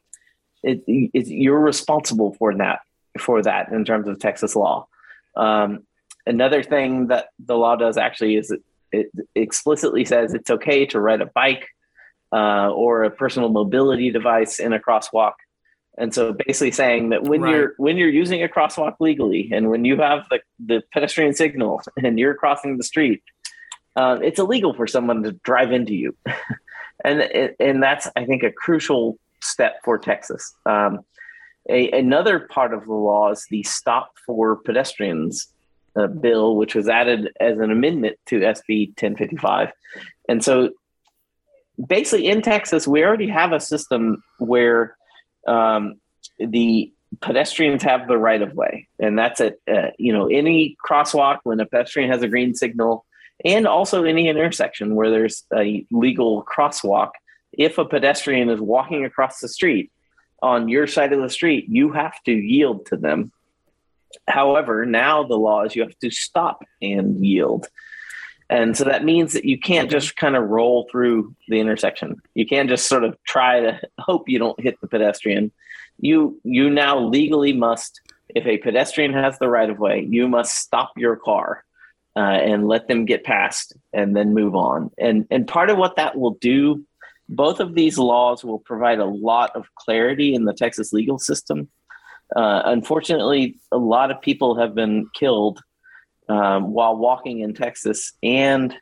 it, 0.62 0.84
it, 0.88 1.27
you're 1.27 1.60
responsible 1.60 2.34
for 2.34 2.55
that 2.55 2.79
for 3.20 3.41
that 3.41 3.72
in 3.72 3.86
terms 3.86 4.08
of 4.08 4.20
Texas 4.20 4.55
law. 4.55 4.88
Um, 5.36 5.86
another 6.25 6.63
thing 6.63 7.08
that 7.08 7.27
the 7.39 7.56
law 7.56 7.75
does 7.75 7.98
actually 7.98 8.36
is 8.36 8.51
it, 8.51 8.62
it 8.92 9.08
explicitly 9.36 10.06
says 10.06 10.34
it's 10.34 10.50
okay 10.50 10.86
to 10.88 11.00
ride 11.00 11.22
a 11.22 11.25
bike 11.25 11.68
uh, 12.32 12.70
or 12.72 13.03
a 13.03 13.12
personal 13.12 13.50
mobility 13.50 14.12
device 14.12 14.60
in 14.60 14.74
a 14.74 14.80
crosswalk. 14.80 15.34
And 15.98 16.13
so 16.13 16.34
basically 16.34 16.72
saying 16.72 17.10
that 17.10 17.24
when 17.24 17.42
Right. 17.42 17.51
you're 17.51 17.74
when 17.77 17.98
you're 17.98 18.10
using 18.10 18.42
a 18.42 18.48
crosswalk 18.48 18.96
legally 19.00 19.51
and 19.53 19.70
when 19.70 19.86
you 19.86 19.98
have 19.98 20.24
the, 20.32 20.42
the 20.65 20.82
pedestrian 20.92 21.34
signal 21.34 21.82
and 22.03 22.18
you're 22.18 22.34
crossing 22.34 22.77
the 22.77 22.84
street, 22.84 23.22
uh, 23.96 24.18
it's 24.24 24.39
illegal 24.39 24.74
for 24.74 24.88
someone 24.88 25.22
to 25.24 25.34
drive 25.44 25.72
into 25.72 25.94
you. 25.94 26.15
and 27.06 27.22
and 27.60 27.84
that's 27.84 28.10
I 28.15 28.25
think 28.25 28.42
a 28.42 28.51
crucial 28.51 29.20
step 29.42 29.75
for 29.84 30.00
Texas. 30.00 30.56
Um, 30.65 31.01
a, 31.70 31.92
another 31.92 32.39
part 32.39 32.74
of 32.74 32.86
the 32.86 32.94
law 32.94 33.32
is 33.32 33.46
the 33.50 33.63
Stop 33.63 34.13
for 34.25 34.58
Pedestrians 34.58 35.52
uh, 35.96 36.08
bill, 36.08 36.56
which 36.56 36.76
was 36.76 36.90
added 36.90 37.32
as 37.40 37.60
an 37.60 37.72
amendment 37.72 38.18
to 38.28 38.40
SB 38.40 38.90
1055. 38.90 39.72
And 40.28 40.44
so 40.44 40.72
basically 41.88 42.28
in 42.28 42.42
Texas, 42.42 42.88
we 42.88 43.04
already 43.04 43.30
have 43.30 43.52
a 43.52 43.60
system 43.60 44.24
where 44.40 44.96
um, 45.48 45.96
the 46.40 46.92
pedestrians 47.22 47.84
have 47.84 48.08
the 48.08 48.18
right 48.18 48.42
of 48.42 48.54
way. 48.54 48.88
And 49.00 49.18
that's 49.18 49.42
at, 49.42 49.58
uh, 49.72 49.90
you 49.98 50.14
know, 50.14 50.28
any 50.28 50.78
crosswalk 50.86 51.40
when 51.44 51.60
a 51.60 51.66
pedestrian 51.66 52.10
has 52.10 52.24
a 52.24 52.28
green 52.28 52.56
signal 52.56 53.06
and 53.44 53.68
also 53.68 54.04
any 54.04 54.28
intersection 54.28 54.96
where 54.96 55.10
there's 55.10 55.44
a 55.56 55.86
legal 55.92 56.44
crosswalk. 56.44 57.12
If 57.52 57.78
a 57.78 57.86
pedestrian 57.86 58.50
is 58.50 58.60
walking 58.60 59.06
across 59.06 59.40
the 59.40 59.48
street 59.48 59.92
on 60.42 60.70
your 60.70 60.88
side 60.88 61.14
of 61.14 61.22
the 61.22 61.30
street, 61.30 61.66
you 61.70 61.92
have 61.92 62.16
to 62.26 62.32
yield 62.32 62.86
to 62.88 62.98
them. 62.98 63.32
However, 64.27 64.86
now 64.86 65.24
the 65.24 65.38
law 65.38 65.63
is 65.63 65.75
you 65.75 65.84
have 65.84 65.98
to 66.00 66.10
stop 66.10 66.63
and 66.82 67.24
yield. 67.25 67.67
And 68.50 68.77
so 68.77 68.84
that 68.84 69.03
means 69.03 69.34
that 69.34 69.46
you 69.46 69.60
can't 69.60 69.89
just 69.89 70.15
kind 70.15 70.36
of 70.36 70.50
roll 70.50 70.88
through 70.91 71.36
the 71.48 71.60
intersection. 71.60 72.17
You 72.36 72.46
can't 72.46 72.70
just 72.70 72.88
sort 72.88 73.03
of 73.03 73.17
try 73.24 73.62
to 73.62 73.82
hope 74.00 74.29
you 74.29 74.39
don't 74.39 74.60
hit 74.60 74.79
the 74.82 74.88
pedestrian. 74.88 75.51
You 76.00 76.39
you 76.43 76.70
now 76.70 77.00
legally 77.00 77.53
must, 77.53 78.01
if 78.29 78.46
a 78.46 78.58
pedestrian 78.58 79.13
has 79.13 79.39
the 79.39 79.50
right 79.50 79.70
of 79.70 79.79
way, 79.79 80.05
you 80.08 80.27
must 80.27 80.58
stop 80.58 80.91
your 80.98 81.15
car 81.15 81.63
uh, 82.15 82.20
and 82.20 82.67
let 82.67 82.88
them 82.88 83.05
get 83.05 83.24
past 83.24 83.75
and 83.91 84.15
then 84.15 84.34
move 84.34 84.55
on. 84.55 84.91
And 84.98 85.27
and 85.32 85.48
part 85.48 85.70
of 85.70 85.77
what 85.77 85.96
that 85.96 86.17
will 86.17 86.36
do, 86.36 86.86
both 87.29 87.60
of 87.60 87.75
these 87.75 87.98
laws 87.98 88.43
will 88.43 88.60
provide 88.60 89.00
a 89.00 89.05
lot 89.05 89.55
of 89.55 89.74
clarity 89.75 90.34
in 90.36 90.46
the 90.46 90.53
Texas 90.53 90.93
legal 90.93 91.17
system. 91.17 91.70
Uh, 92.36 92.62
unfortunately, 92.66 93.58
a 93.72 93.78
lot 93.78 94.12
of 94.12 94.22
people 94.22 94.56
have 94.56 94.74
been 94.74 95.08
killed 95.13 95.62
um, 96.30 96.72
while 96.74 96.96
walking 96.96 97.40
in 97.42 97.54
Texas, 97.54 98.13
and 98.24 98.74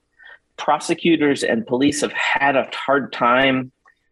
prosecutors 0.57 1.43
and 1.43 1.65
police 1.65 2.01
have 2.01 2.13
had 2.13 2.55
a 2.55 2.69
hard 2.73 3.11
time 3.11 3.71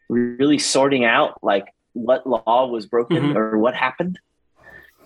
really 0.10 0.58
sorting 0.58 1.05
out 1.05 1.38
like 1.43 1.67
what 1.93 2.25
law 2.25 2.67
was 2.67 2.88
broken 2.88 3.17
Mhm. 3.34 3.36
or 3.36 3.58
what 3.60 3.75
happened. 3.75 4.17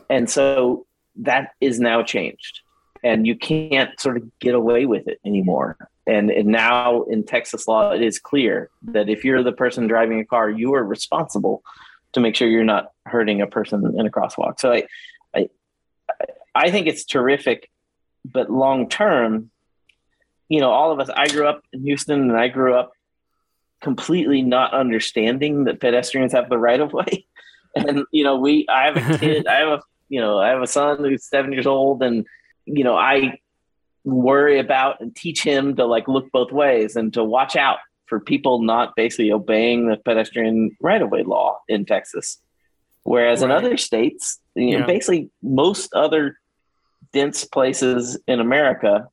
And 0.09 0.29
so 0.29 0.85
that 1.17 1.51
is 1.59 1.79
now 1.79 2.01
changed, 2.01 2.61
and 3.03 3.27
you 3.27 3.35
can't 3.35 3.99
sort 3.99 4.17
of 4.17 4.23
get 4.39 4.55
away 4.55 4.85
with 4.85 5.07
it 5.07 5.19
anymore. 5.25 5.77
and, 6.05 6.29
and 6.31 6.47
now 6.49 7.03
in 7.03 7.23
Texas 7.23 7.65
law, 7.65 7.91
it 7.91 8.01
is 8.01 8.19
clear 8.19 8.69
that 8.81 9.07
if 9.07 9.23
you're 9.23 9.41
the 9.41 9.53
person 9.53 9.87
driving 9.87 10.19
a 10.19 10.25
car, 10.25 10.49
you 10.49 10.73
are 10.73 10.83
responsible 10.83 11.63
to 12.13 12.19
make 12.19 12.35
sure 12.35 12.47
you're 12.47 12.63
not 12.63 12.91
hurting 13.05 13.41
a 13.41 13.47
person 13.47 13.93
in 13.97 14.05
a 14.05 14.09
crosswalk. 14.09 14.59
So 14.59 14.71
I, 14.71 14.87
I, 15.35 15.47
I 16.55 16.71
think 16.71 16.87
it's 16.87 17.03
terrific, 17.03 17.69
but 18.25 18.49
long 18.49 18.89
term, 18.89 19.49
you 20.49 20.59
know, 20.59 20.69
all 20.69 20.91
of 20.91 20.99
us. 20.99 21.09
I 21.15 21.27
grew 21.27 21.47
up 21.47 21.63
in 21.73 21.83
Houston, 21.83 22.29
and 22.29 22.37
I 22.37 22.47
grew 22.47 22.75
up 22.75 22.93
completely 23.81 24.41
not 24.41 24.73
understanding 24.73 25.65
that 25.65 25.79
pedestrians 25.79 26.31
have 26.31 26.49
the 26.49 26.57
right 26.57 26.79
of 26.79 26.93
way. 26.93 27.25
And 27.75 28.05
you 28.11 28.23
know, 28.23 28.37
we 28.37 28.67
I 28.69 28.85
have 28.85 28.97
a 28.97 29.17
kid, 29.17 29.47
I 29.47 29.55
have 29.55 29.79
a 29.79 29.81
you 30.07 30.21
know, 30.21 30.37
I 30.37 30.49
have 30.49 30.61
a 30.61 30.67
son 30.67 30.99
who's 30.99 31.25
seven 31.25 31.51
years 31.51 31.65
old, 31.65 32.03
and 32.03 32.23
you 32.65 32.83
know, 32.83 32.95
I 32.95 33.39
worry 34.03 34.59
about 34.59 35.01
and 35.01 35.15
teach 35.15 35.41
him 35.41 35.75
to 35.77 35.85
like 35.87 36.07
look 36.07 36.31
both 36.31 36.51
ways 36.51 36.95
and 36.95 37.11
to 37.15 37.23
watch 37.23 37.55
out 37.55 37.79
for 38.13 38.19
people 38.19 38.61
not 38.61 38.95
basically 38.95 39.31
obeying 39.31 39.87
the 39.87 39.97
pedestrian 39.97 40.77
right 40.79 41.01
of 41.01 41.09
way 41.09 41.23
law 41.23 41.59
in 41.67 41.83
Texas. 41.83 42.37
Whereas 43.01 43.41
right. 43.41 43.49
in 43.49 43.51
other 43.51 43.75
states, 43.75 44.39
you 44.53 44.73
know, 44.73 44.79
yeah. 44.81 44.85
basically 44.85 45.31
most 45.41 45.91
other 45.95 46.37
dense 47.11 47.43
places 47.43 48.19
in 48.27 48.39
America, 48.39 49.07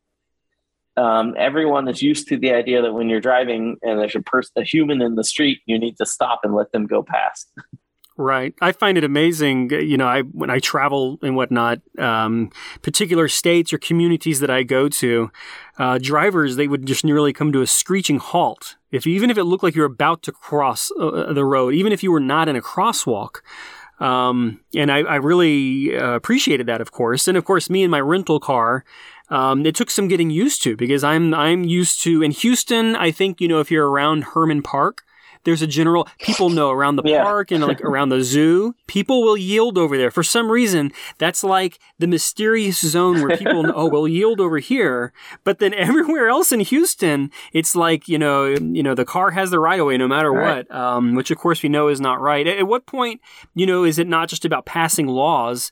um, 0.99 1.35
everyone 1.39 1.89
is 1.89 2.03
used 2.03 2.29
to 2.29 2.37
the 2.37 2.53
idea 2.53 2.83
that 2.83 2.93
when 2.93 3.09
you're 3.09 3.23
driving 3.23 3.79
and 3.83 3.99
there's 3.99 4.15
a 4.15 4.21
person, 4.21 4.53
a 4.57 4.65
human 4.65 5.01
in 5.01 5.15
the 5.15 5.25
street, 5.25 5.63
you 5.65 5.79
need 5.79 5.97
to 5.97 6.05
stop 6.05 6.41
and 6.45 6.55
let 6.55 6.71
them 6.73 6.87
go 6.87 7.03
past. 7.03 7.51
Right. 8.21 8.55
I 8.61 8.73
find 8.73 8.99
it 8.99 9.05
amazing, 9.05 9.71
you 9.71 9.97
know, 9.97 10.07
I 10.07 10.21
when 10.21 10.51
I 10.51 10.59
travel 10.59 11.19
and 11.23 11.37
whatnot, 11.37 11.81
um, 11.99 12.51
particular 12.83 13.29
states 13.29 13.73
or 13.73 13.79
communities 13.79 14.41
that 14.41 14.51
I 14.51 14.63
go 14.63 14.91
to, 14.91 15.31
uh, 15.79 15.97
drivers 15.97 16.57
they 16.57 16.69
would 16.69 16.85
just 16.85 17.03
nearly 17.03 17.33
come 17.33 17.51
to 17.53 17.63
a 17.63 17.67
screeching 17.67 18.19
halt 18.19 18.77
if 18.93 19.07
even 19.07 19.31
if 19.31 19.39
it 19.39 19.45
looked 19.45 19.63
like 19.63 19.75
you're 19.75 19.87
about 19.87 20.23
to 20.25 20.33
cross 20.33 20.91
uh, 21.01 21.33
the 21.33 21.47
road, 21.47 21.73
even 21.73 21.93
if 21.93 22.03
you 22.03 22.13
were 22.13 22.21
not 22.21 22.47
in 22.47 22.57
a 22.57 22.61
crosswalk. 22.61 23.37
Um, 24.01 24.61
and 24.75 24.93
I, 24.93 24.99
I 24.99 25.17
really 25.17 25.97
uh, 25.97 26.11
appreciated 26.11 26.67
that, 26.67 26.83
of 26.83 26.93
course. 26.93 27.27
And 27.27 27.39
of 27.39 27.47
course, 27.47 27.71
me 27.71 27.83
and 27.85 27.91
my 27.91 28.03
rental 28.03 28.39
car, 28.39 28.85
um, 29.31 29.65
it 29.65 29.75
took 29.75 29.91
some 29.91 30.09
getting 30.09 30.29
used 30.29 30.63
to 30.65 30.77
because 30.77 31.03
I'm 31.03 31.33
I'm 31.33 31.65
used 31.65 32.03
to 32.03 32.23
in 32.23 32.33
Houston. 32.33 32.97
I 32.97 33.13
think 33.13 33.41
you 33.41 33.49
know 33.49 33.61
if 33.61 33.71
you're 33.71 33.89
around 33.89 34.25
Hermann 34.35 34.61
Park, 34.61 35.05
there's 35.45 35.63
a 35.63 35.67
general 35.67 36.09
people 36.19 36.51
know 36.51 36.71
around 36.71 36.97
the 36.97 37.03
yeah. 37.05 37.23
park 37.23 37.51
and 37.51 37.65
like 37.65 37.81
around 37.83 38.11
the 38.11 38.23
zoo, 38.23 38.75
people 38.91 39.23
will 39.23 39.37
yield 39.37 39.79
over 39.79 39.97
there. 39.97 40.11
For 40.11 40.25
some 40.25 40.51
reason, 40.51 40.91
that's 41.19 41.45
like 41.45 41.79
the 42.01 42.09
mysterious 42.09 42.81
zone 42.81 43.23
where 43.23 43.37
people 43.37 43.63
know, 43.63 43.73
oh, 43.73 43.89
we'll 43.89 44.09
yield 44.09 44.41
over 44.41 44.59
here. 44.59 45.13
But 45.45 45.61
then 45.61 45.73
everywhere 45.75 46.29
else 46.29 46.51
in 46.51 46.59
Houston, 46.59 47.31
it's 47.53 47.77
like, 47.77 48.09
you 48.09 48.19
know, 48.19 48.47
you 48.47 48.83
know, 48.83 48.97
the 48.97 49.05
car 49.05 49.31
has 49.31 49.51
the 49.51 49.61
right 49.61 49.79
of 49.79 49.87
way 49.87 49.97
no 49.97 50.09
matter 50.09 50.33
what, 50.33 50.69
um, 50.75 51.15
which 51.15 51.31
of 51.31 51.39
course 51.39 51.63
we 51.63 51.69
know 51.69 51.87
is 51.87 52.01
not 52.01 52.21
right. 52.21 52.45
At, 52.45 52.59
at 52.59 52.67
what 52.67 52.85
point, 52.85 53.21
you 53.55 53.65
know, 53.65 53.85
is 53.85 54.01
it 54.01 54.09
not 54.09 54.29
just 54.29 54.45
about 54.45 54.67
passing 54.67 55.07
laws? 55.07 55.71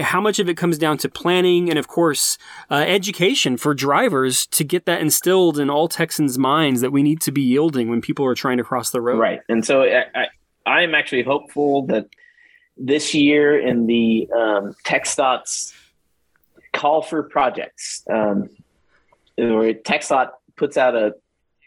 how 0.00 0.18
much 0.18 0.38
of 0.38 0.48
it 0.48 0.56
comes 0.56 0.78
down 0.78 0.96
to 0.96 1.10
planning 1.10 1.68
and, 1.68 1.78
of 1.78 1.88
course, 1.88 2.38
uh, 2.70 2.76
education 2.76 3.58
for 3.58 3.74
drivers 3.74 4.46
to 4.46 4.64
get 4.64 4.86
that 4.86 5.02
instilled 5.02 5.58
in 5.58 5.68
all 5.68 5.88
Texans' 5.88 6.38
minds 6.38 6.80
that 6.80 6.90
we 6.90 7.02
need 7.02 7.20
to 7.20 7.30
be 7.30 7.42
yielding 7.42 7.90
when 7.90 8.00
people 8.00 8.24
are 8.24 8.34
trying 8.34 8.56
to 8.56 8.64
cross 8.64 8.88
the 8.88 9.02
road. 9.02 9.18
Right. 9.18 9.40
And 9.46 9.62
so 9.62 9.82
I, 9.82 10.28
I, 10.64 10.82
am 10.84 10.94
actually 10.94 11.22
hopeful 11.22 11.84
that 11.88 12.06
this 12.76 13.14
year 13.14 13.58
in 13.58 13.86
the 13.86 14.28
um, 14.34 14.74
TxDOT's 14.84 15.72
call 16.72 17.02
for 17.02 17.22
projects, 17.22 18.02
um, 18.10 18.50
where 19.36 19.74
TxDOT 19.74 20.30
puts 20.56 20.76
out 20.76 20.94
a, 20.94 21.12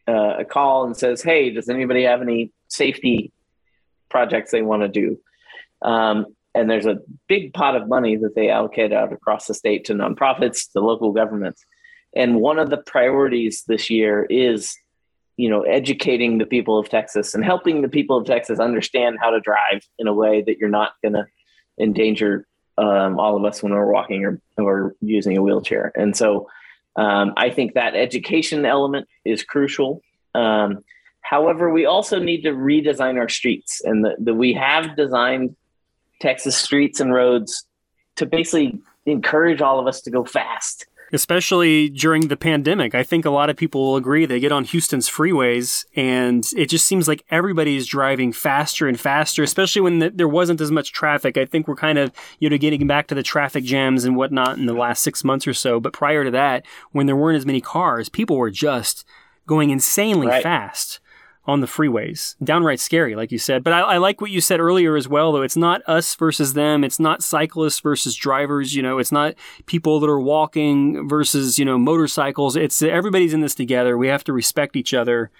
uh, 0.08 0.40
a 0.40 0.46
call 0.46 0.86
and 0.86 0.96
says, 0.96 1.22
hey, 1.22 1.50
does 1.50 1.70
anybody 1.70 2.04
have 2.04 2.22
any 2.22 2.52
safety 2.68 3.32
projects 4.10 4.52
they 4.52 4.62
want 4.62 4.82
to 4.82 4.90
do? 4.90 5.20
Um, 5.82 6.26
and 6.54 6.70
there's 6.70 6.86
a 6.86 7.00
big 7.28 7.54
pot 7.54 7.76
of 7.76 7.88
money 7.88 8.16
that 8.18 8.36
they 8.36 8.50
allocate 8.50 8.92
out 8.92 9.14
across 9.14 9.48
the 9.48 9.54
state 9.54 9.86
to 9.86 9.94
nonprofits, 9.94 10.72
to 10.72 10.80
local 10.80 11.12
governments. 11.12 11.64
And 12.16 12.38
one 12.38 12.58
of 12.58 12.70
the 12.70 12.78
priorities 12.78 13.64
this 13.68 13.90
year 13.90 14.26
is, 14.30 14.76
you 15.38 15.50
know, 15.50 15.62
educating 15.62 16.40
the 16.40 16.46
people 16.46 16.78
of 16.78 16.90
Texas 16.90 17.34
and 17.34 17.46
helping 17.46 17.82
the 17.82 17.88
people 17.88 18.18
of 18.18 18.26
Texas 18.26 18.60
understand 18.60 19.18
how 19.22 19.30
to 19.30 19.40
drive 19.40 19.82
in 20.00 20.08
a 20.08 20.14
way 20.14 20.42
that 20.42 20.58
you're 20.58 20.68
not 20.68 20.94
going 21.04 21.14
to 21.14 21.26
endanger 21.80 22.48
um, 22.80 23.20
all 23.20 23.38
of 23.38 23.46
us 23.46 23.62
when 23.62 23.74
we're 23.74 23.92
walking 23.92 24.26
or, 24.26 24.42
or 24.58 24.96
using 25.02 25.38
a 25.38 25.42
wheelchair. 25.42 25.92
And 25.96 26.18
so 26.18 26.48
um, 26.96 27.34
I 27.38 27.52
think 27.52 27.76
that 27.76 27.96
education 27.96 28.66
element 28.66 29.08
is 29.24 29.44
crucial. 29.44 30.02
Um, 30.34 30.84
however, 31.22 31.72
we 31.72 31.86
also 31.86 32.20
need 32.20 32.42
to 32.42 32.52
redesign 32.52 33.18
our 33.18 33.30
streets, 33.30 33.82
and 33.84 34.06
the 34.20 34.34
we 34.34 34.54
have 34.54 34.96
designed 34.96 35.56
Texas 36.20 36.58
streets 36.58 37.00
and 37.00 37.14
roads 37.14 37.66
to 38.16 38.26
basically 38.26 38.80
encourage 39.06 39.62
all 39.62 39.80
of 39.80 39.88
us 39.88 40.02
to 40.02 40.12
go 40.12 40.26
fast. 40.26 40.88
Especially 41.14 41.90
during 41.90 42.28
the 42.28 42.36
pandemic. 42.36 42.94
I 42.94 43.04
think 43.04 43.26
a 43.26 43.30
lot 43.30 43.50
of 43.50 43.56
people 43.56 43.82
will 43.82 43.96
agree. 43.96 44.26
They 44.26 44.40
get 44.40 44.52
on 44.52 44.66
Houston's 44.66 45.10
freeways 45.10 45.86
and 45.96 46.46
it 46.56 46.68
just 46.68 46.86
seems 46.86 47.08
like 47.08 47.24
everybody 47.30 47.78
is 47.78 47.88
driving 47.88 48.34
faster 48.34 48.88
and 48.88 49.00
faster, 49.00 49.42
especially 49.42 49.82
when 49.82 50.00
the, 50.00 50.10
there 50.10 50.28
wasn't 50.28 50.60
as 50.60 50.72
much 50.72 50.92
traffic. 50.92 51.38
I 51.38 51.46
think 51.46 51.68
we're 51.68 51.76
kind 51.76 51.98
of, 51.98 52.12
you 52.40 52.50
know, 52.50 52.58
getting 52.58 52.86
back 52.88 53.08
to 53.08 53.16
the 53.16 53.24
traffic 53.24 53.64
jams 53.64 54.04
and 54.04 54.18
whatnot 54.18 54.58
in 54.58 54.66
the 54.66 54.74
last 54.74 55.02
six 55.02 55.24
months 55.24 55.48
or 55.48 55.54
so. 55.54 55.80
But 55.80 55.94
prior 55.94 56.24
to 56.24 56.32
that, 56.32 56.66
when 56.92 57.06
there 57.06 57.16
weren't 57.16 57.38
as 57.38 57.46
many 57.46 57.62
cars, 57.62 58.10
people 58.10 58.36
were 58.36 58.52
just 58.52 59.06
going 59.46 59.70
insanely 59.70 60.28
right. 60.28 60.44
fast 60.44 61.00
on 61.48 61.62
the 61.62 61.68
freeways. 61.68 62.36
Downright 62.44 62.80
scary, 62.80 63.16
like 63.16 63.32
you 63.32 63.40
said. 63.40 63.64
But 63.64 63.74
I, 63.74 63.80
I, 63.80 63.98
like 63.98 64.20
what 64.20 64.32
you 64.32 64.42
said 64.42 64.60
earlier 64.60 64.98
as 64.98 65.08
well, 65.08 65.32
though. 65.32 65.42
It's 65.42 65.56
not 65.56 65.82
us 65.88 66.14
versus 66.16 66.54
them. 66.54 66.84
It's 66.84 67.00
not 67.00 67.24
cyclists 67.24 67.80
versus 67.80 68.16
drivers. 68.16 68.76
You 68.76 68.84
know, 68.84 69.00
it's 69.00 69.12
not 69.12 69.36
people 69.66 70.02
that 70.02 70.10
are 70.10 70.20
walking 70.20 71.08
versus, 71.08 71.58
you 71.58 71.64
know, 71.64 71.78
motorcycles. 71.78 72.58
It's 72.58 72.82
everybody's 72.82 73.34
in 73.34 73.42
this 73.42 73.56
together. 73.56 73.98
We 73.98 74.10
have 74.10 74.26
to 74.26 74.34
respect 74.34 74.76
each 74.76 74.94
other 74.94 75.32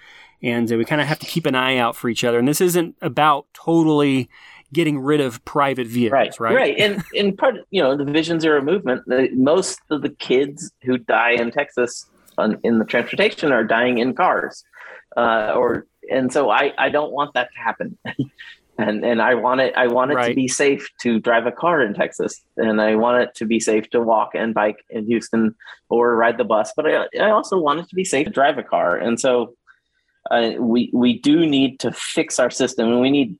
and 0.42 0.70
we 0.70 0.84
kind 0.84 1.00
of 1.00 1.06
have 1.06 1.18
to 1.18 1.26
keep 1.26 1.46
an 1.46 1.54
eye 1.54 1.76
out 1.76 1.96
for 1.96 2.08
each 2.08 2.24
other. 2.24 2.38
And 2.38 2.48
this 2.48 2.60
isn't 2.60 2.96
about 3.02 3.46
totally 3.52 4.30
getting 4.72 4.98
rid 4.98 5.20
of 5.20 5.44
private 5.44 5.86
vehicles, 5.86 6.38
right? 6.38 6.54
Right. 6.54 6.54
right. 6.54 6.78
And 6.78 7.02
in 7.12 7.36
part, 7.36 7.56
you 7.70 7.82
know, 7.82 7.96
the 7.96 8.04
Vision 8.04 8.38
Zero 8.38 8.62
movement, 8.62 9.02
the, 9.06 9.28
most 9.34 9.80
of 9.90 10.02
the 10.02 10.10
kids 10.10 10.70
who 10.82 10.98
die 10.98 11.32
in 11.32 11.50
Texas 11.50 12.06
on, 12.36 12.58
in 12.62 12.78
the 12.78 12.84
transportation 12.84 13.50
are 13.52 13.64
dying 13.64 13.98
in 13.98 14.14
cars. 14.14 14.64
Uh, 15.16 15.52
or 15.56 15.86
and 16.10 16.32
so 16.32 16.50
I, 16.50 16.72
I 16.78 16.88
don't 16.88 17.12
want 17.12 17.34
that 17.34 17.48
to 17.52 17.58
happen. 17.58 17.98
and 18.78 19.04
and 19.04 19.20
I 19.20 19.34
want 19.34 19.60
it 19.60 19.74
I 19.76 19.88
want 19.88 20.12
it 20.12 20.14
right. 20.14 20.28
to 20.28 20.34
be 20.34 20.46
safe 20.46 20.88
to 21.00 21.18
drive 21.18 21.46
a 21.46 21.52
car 21.52 21.82
in 21.82 21.94
Texas, 21.94 22.42
and 22.56 22.80
I 22.80 22.94
want 22.94 23.22
it 23.22 23.34
to 23.36 23.44
be 23.44 23.58
safe 23.58 23.90
to 23.90 24.00
walk 24.00 24.30
and 24.34 24.54
bike 24.54 24.84
in 24.88 25.06
Houston 25.06 25.56
or 25.88 26.14
ride 26.14 26.38
the 26.38 26.44
bus. 26.44 26.72
But 26.76 26.86
I, 26.86 27.06
I 27.20 27.30
also 27.30 27.58
want 27.58 27.80
it 27.80 27.88
to 27.88 27.94
be 27.94 28.04
safe 28.04 28.26
to 28.26 28.32
drive 28.32 28.56
a 28.56 28.62
car, 28.62 28.96
and 28.96 29.18
so 29.18 29.56
uh, 30.30 30.52
we 30.58 30.90
we 30.94 31.18
do 31.18 31.44
need 31.44 31.80
to 31.80 31.92
fix 31.92 32.38
our 32.38 32.50
system, 32.50 32.88
and 32.88 33.00
we 33.00 33.10
need 33.10 33.38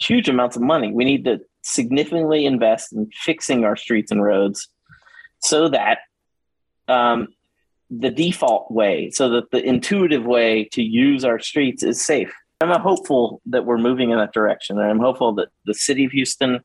huge 0.00 0.28
amounts 0.28 0.56
of 0.56 0.62
money. 0.62 0.92
We 0.92 1.04
need 1.04 1.24
to 1.24 1.40
significantly 1.62 2.46
invest 2.46 2.92
in 2.92 3.10
fixing 3.12 3.64
our 3.64 3.74
streets 3.74 4.12
and 4.12 4.22
roads 4.22 4.68
so 5.40 5.68
that 5.68 5.98
um, 6.88 7.28
the 7.98 8.10
default 8.10 8.70
way 8.70 9.10
so 9.10 9.28
that 9.30 9.50
the 9.50 9.62
intuitive 9.62 10.24
way 10.24 10.64
to 10.72 10.82
use 10.82 11.24
our 11.24 11.38
streets 11.38 11.82
is 11.82 12.00
safe. 12.00 12.32
I'm 12.60 12.80
hopeful 12.80 13.40
that 13.46 13.66
we're 13.66 13.78
moving 13.78 14.10
in 14.10 14.18
that 14.18 14.32
direction. 14.32 14.78
And 14.78 14.88
I'm 14.88 14.98
hopeful 14.98 15.34
that 15.34 15.48
the 15.66 15.74
city 15.74 16.04
of 16.04 16.12
Houston 16.12 16.60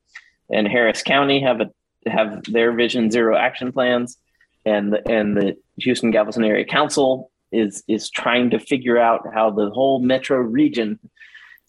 and 0.52 0.68
Harris 0.68 1.04
County 1.04 1.42
have 1.42 1.62
a 1.62 1.70
have 2.10 2.44
their 2.46 2.72
Vision 2.72 3.12
Zero 3.12 3.36
action 3.38 3.72
plans, 3.74 4.18
and 4.65 4.94
the, 4.94 5.12
and 5.12 5.36
the 5.36 5.58
Houston 5.78 6.12
Galveston 6.12 6.46
Area 6.46 6.65
Council 6.65 7.32
is 7.52 7.84
is 7.88 8.10
trying 8.10 8.50
to 8.52 8.60
figure 8.60 8.98
out 8.98 9.28
how 9.34 9.50
the 9.50 9.70
whole 9.72 10.00
metro 10.00 10.38
region 10.38 11.00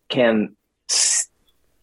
can 0.09 0.57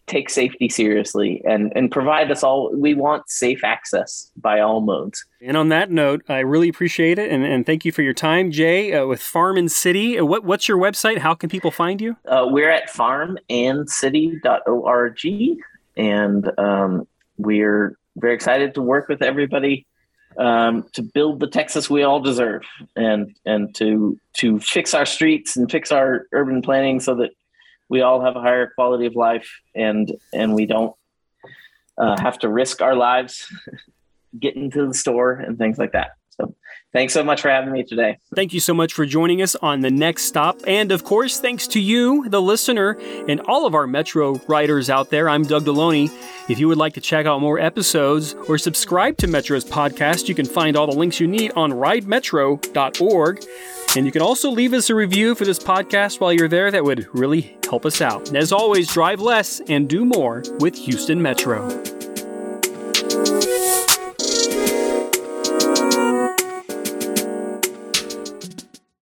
take 0.08 0.30
safety 0.30 0.68
seriously 0.68 1.42
and, 1.44 1.72
and 1.76 1.90
provide 1.90 2.30
us 2.30 2.42
all. 2.42 2.74
We 2.74 2.94
want 2.94 3.28
safe 3.28 3.62
access 3.64 4.30
by 4.36 4.60
all 4.60 4.80
modes. 4.80 5.24
And 5.40 5.56
on 5.56 5.68
that 5.68 5.90
note, 5.90 6.22
I 6.28 6.40
really 6.40 6.68
appreciate 6.68 7.18
it 7.18 7.30
and, 7.30 7.44
and 7.44 7.64
thank 7.64 7.84
you 7.84 7.92
for 7.92 8.02
your 8.02 8.14
time, 8.14 8.50
Jay, 8.50 8.92
uh, 8.92 9.06
with 9.06 9.20
Farm 9.20 9.56
and 9.56 9.70
City. 9.70 10.18
Uh, 10.18 10.24
what, 10.24 10.44
what's 10.44 10.68
your 10.68 10.78
website? 10.78 11.18
How 11.18 11.34
can 11.34 11.48
people 11.48 11.70
find 11.70 12.00
you? 12.00 12.16
Uh, 12.26 12.46
we're 12.48 12.70
at 12.70 12.90
farmandcity.org 12.90 15.58
and 15.96 16.58
um, 16.58 17.06
we're 17.36 17.96
very 18.16 18.34
excited 18.34 18.74
to 18.74 18.82
work 18.82 19.08
with 19.08 19.22
everybody 19.22 19.86
um, 20.38 20.84
to 20.92 21.02
build 21.02 21.40
the 21.40 21.48
Texas 21.48 21.90
we 21.90 22.02
all 22.02 22.20
deserve 22.20 22.62
and 22.96 23.36
and 23.44 23.74
to 23.74 24.18
to 24.34 24.60
fix 24.60 24.94
our 24.94 25.06
streets 25.06 25.56
and 25.56 25.70
fix 25.70 25.90
our 25.90 26.26
urban 26.32 26.62
planning 26.62 27.00
so 27.00 27.14
that 27.16 27.30
we 27.88 28.02
all 28.02 28.20
have 28.20 28.36
a 28.36 28.40
higher 28.40 28.72
quality 28.74 29.06
of 29.06 29.14
life 29.14 29.48
and 29.74 30.12
and 30.32 30.54
we 30.54 30.66
don't 30.66 30.94
uh, 31.98 32.20
have 32.20 32.38
to 32.38 32.48
risk 32.48 32.80
our 32.80 32.94
lives 32.94 33.46
getting 34.38 34.70
to 34.70 34.86
the 34.86 34.94
store 34.94 35.32
and 35.32 35.58
things 35.58 35.78
like 35.78 35.92
that 35.92 36.10
So 36.40 36.54
thanks 36.92 37.12
so 37.12 37.24
much 37.24 37.42
for 37.42 37.48
having 37.48 37.72
me 37.72 37.84
today. 37.84 38.18
Thank 38.34 38.52
you 38.52 38.60
so 38.60 38.72
much 38.72 38.92
for 38.92 39.04
joining 39.06 39.42
us 39.42 39.56
on 39.56 39.80
the 39.80 39.90
next 39.90 40.24
stop. 40.24 40.58
And 40.66 40.92
of 40.92 41.04
course, 41.04 41.40
thanks 41.40 41.66
to 41.68 41.80
you, 41.80 42.28
the 42.28 42.40
listener, 42.40 42.98
and 43.28 43.40
all 43.42 43.66
of 43.66 43.74
our 43.74 43.86
Metro 43.86 44.34
writers 44.48 44.88
out 44.88 45.10
there. 45.10 45.28
I'm 45.28 45.42
Doug 45.42 45.64
Delony. 45.64 46.10
If 46.48 46.58
you 46.58 46.68
would 46.68 46.78
like 46.78 46.94
to 46.94 47.00
check 47.00 47.26
out 47.26 47.40
more 47.40 47.58
episodes 47.58 48.34
or 48.48 48.56
subscribe 48.56 49.18
to 49.18 49.26
Metro's 49.26 49.64
podcast, 49.64 50.28
you 50.28 50.34
can 50.34 50.46
find 50.46 50.76
all 50.76 50.86
the 50.86 50.96
links 50.96 51.20
you 51.20 51.26
need 51.26 51.52
on 51.56 51.72
ridemetro.org. 51.72 53.44
And 53.96 54.06
you 54.06 54.12
can 54.12 54.22
also 54.22 54.50
leave 54.50 54.74
us 54.74 54.90
a 54.90 54.94
review 54.94 55.34
for 55.34 55.44
this 55.44 55.58
podcast 55.58 56.20
while 56.20 56.32
you're 56.32 56.48
there. 56.48 56.70
That 56.70 56.84
would 56.84 57.08
really 57.14 57.56
help 57.64 57.86
us 57.86 58.00
out. 58.00 58.34
As 58.34 58.52
always, 58.52 58.92
drive 58.92 59.20
less 59.20 59.60
and 59.68 59.88
do 59.88 60.04
more 60.04 60.42
with 60.60 60.76
Houston 60.76 61.20
Metro. 61.20 61.97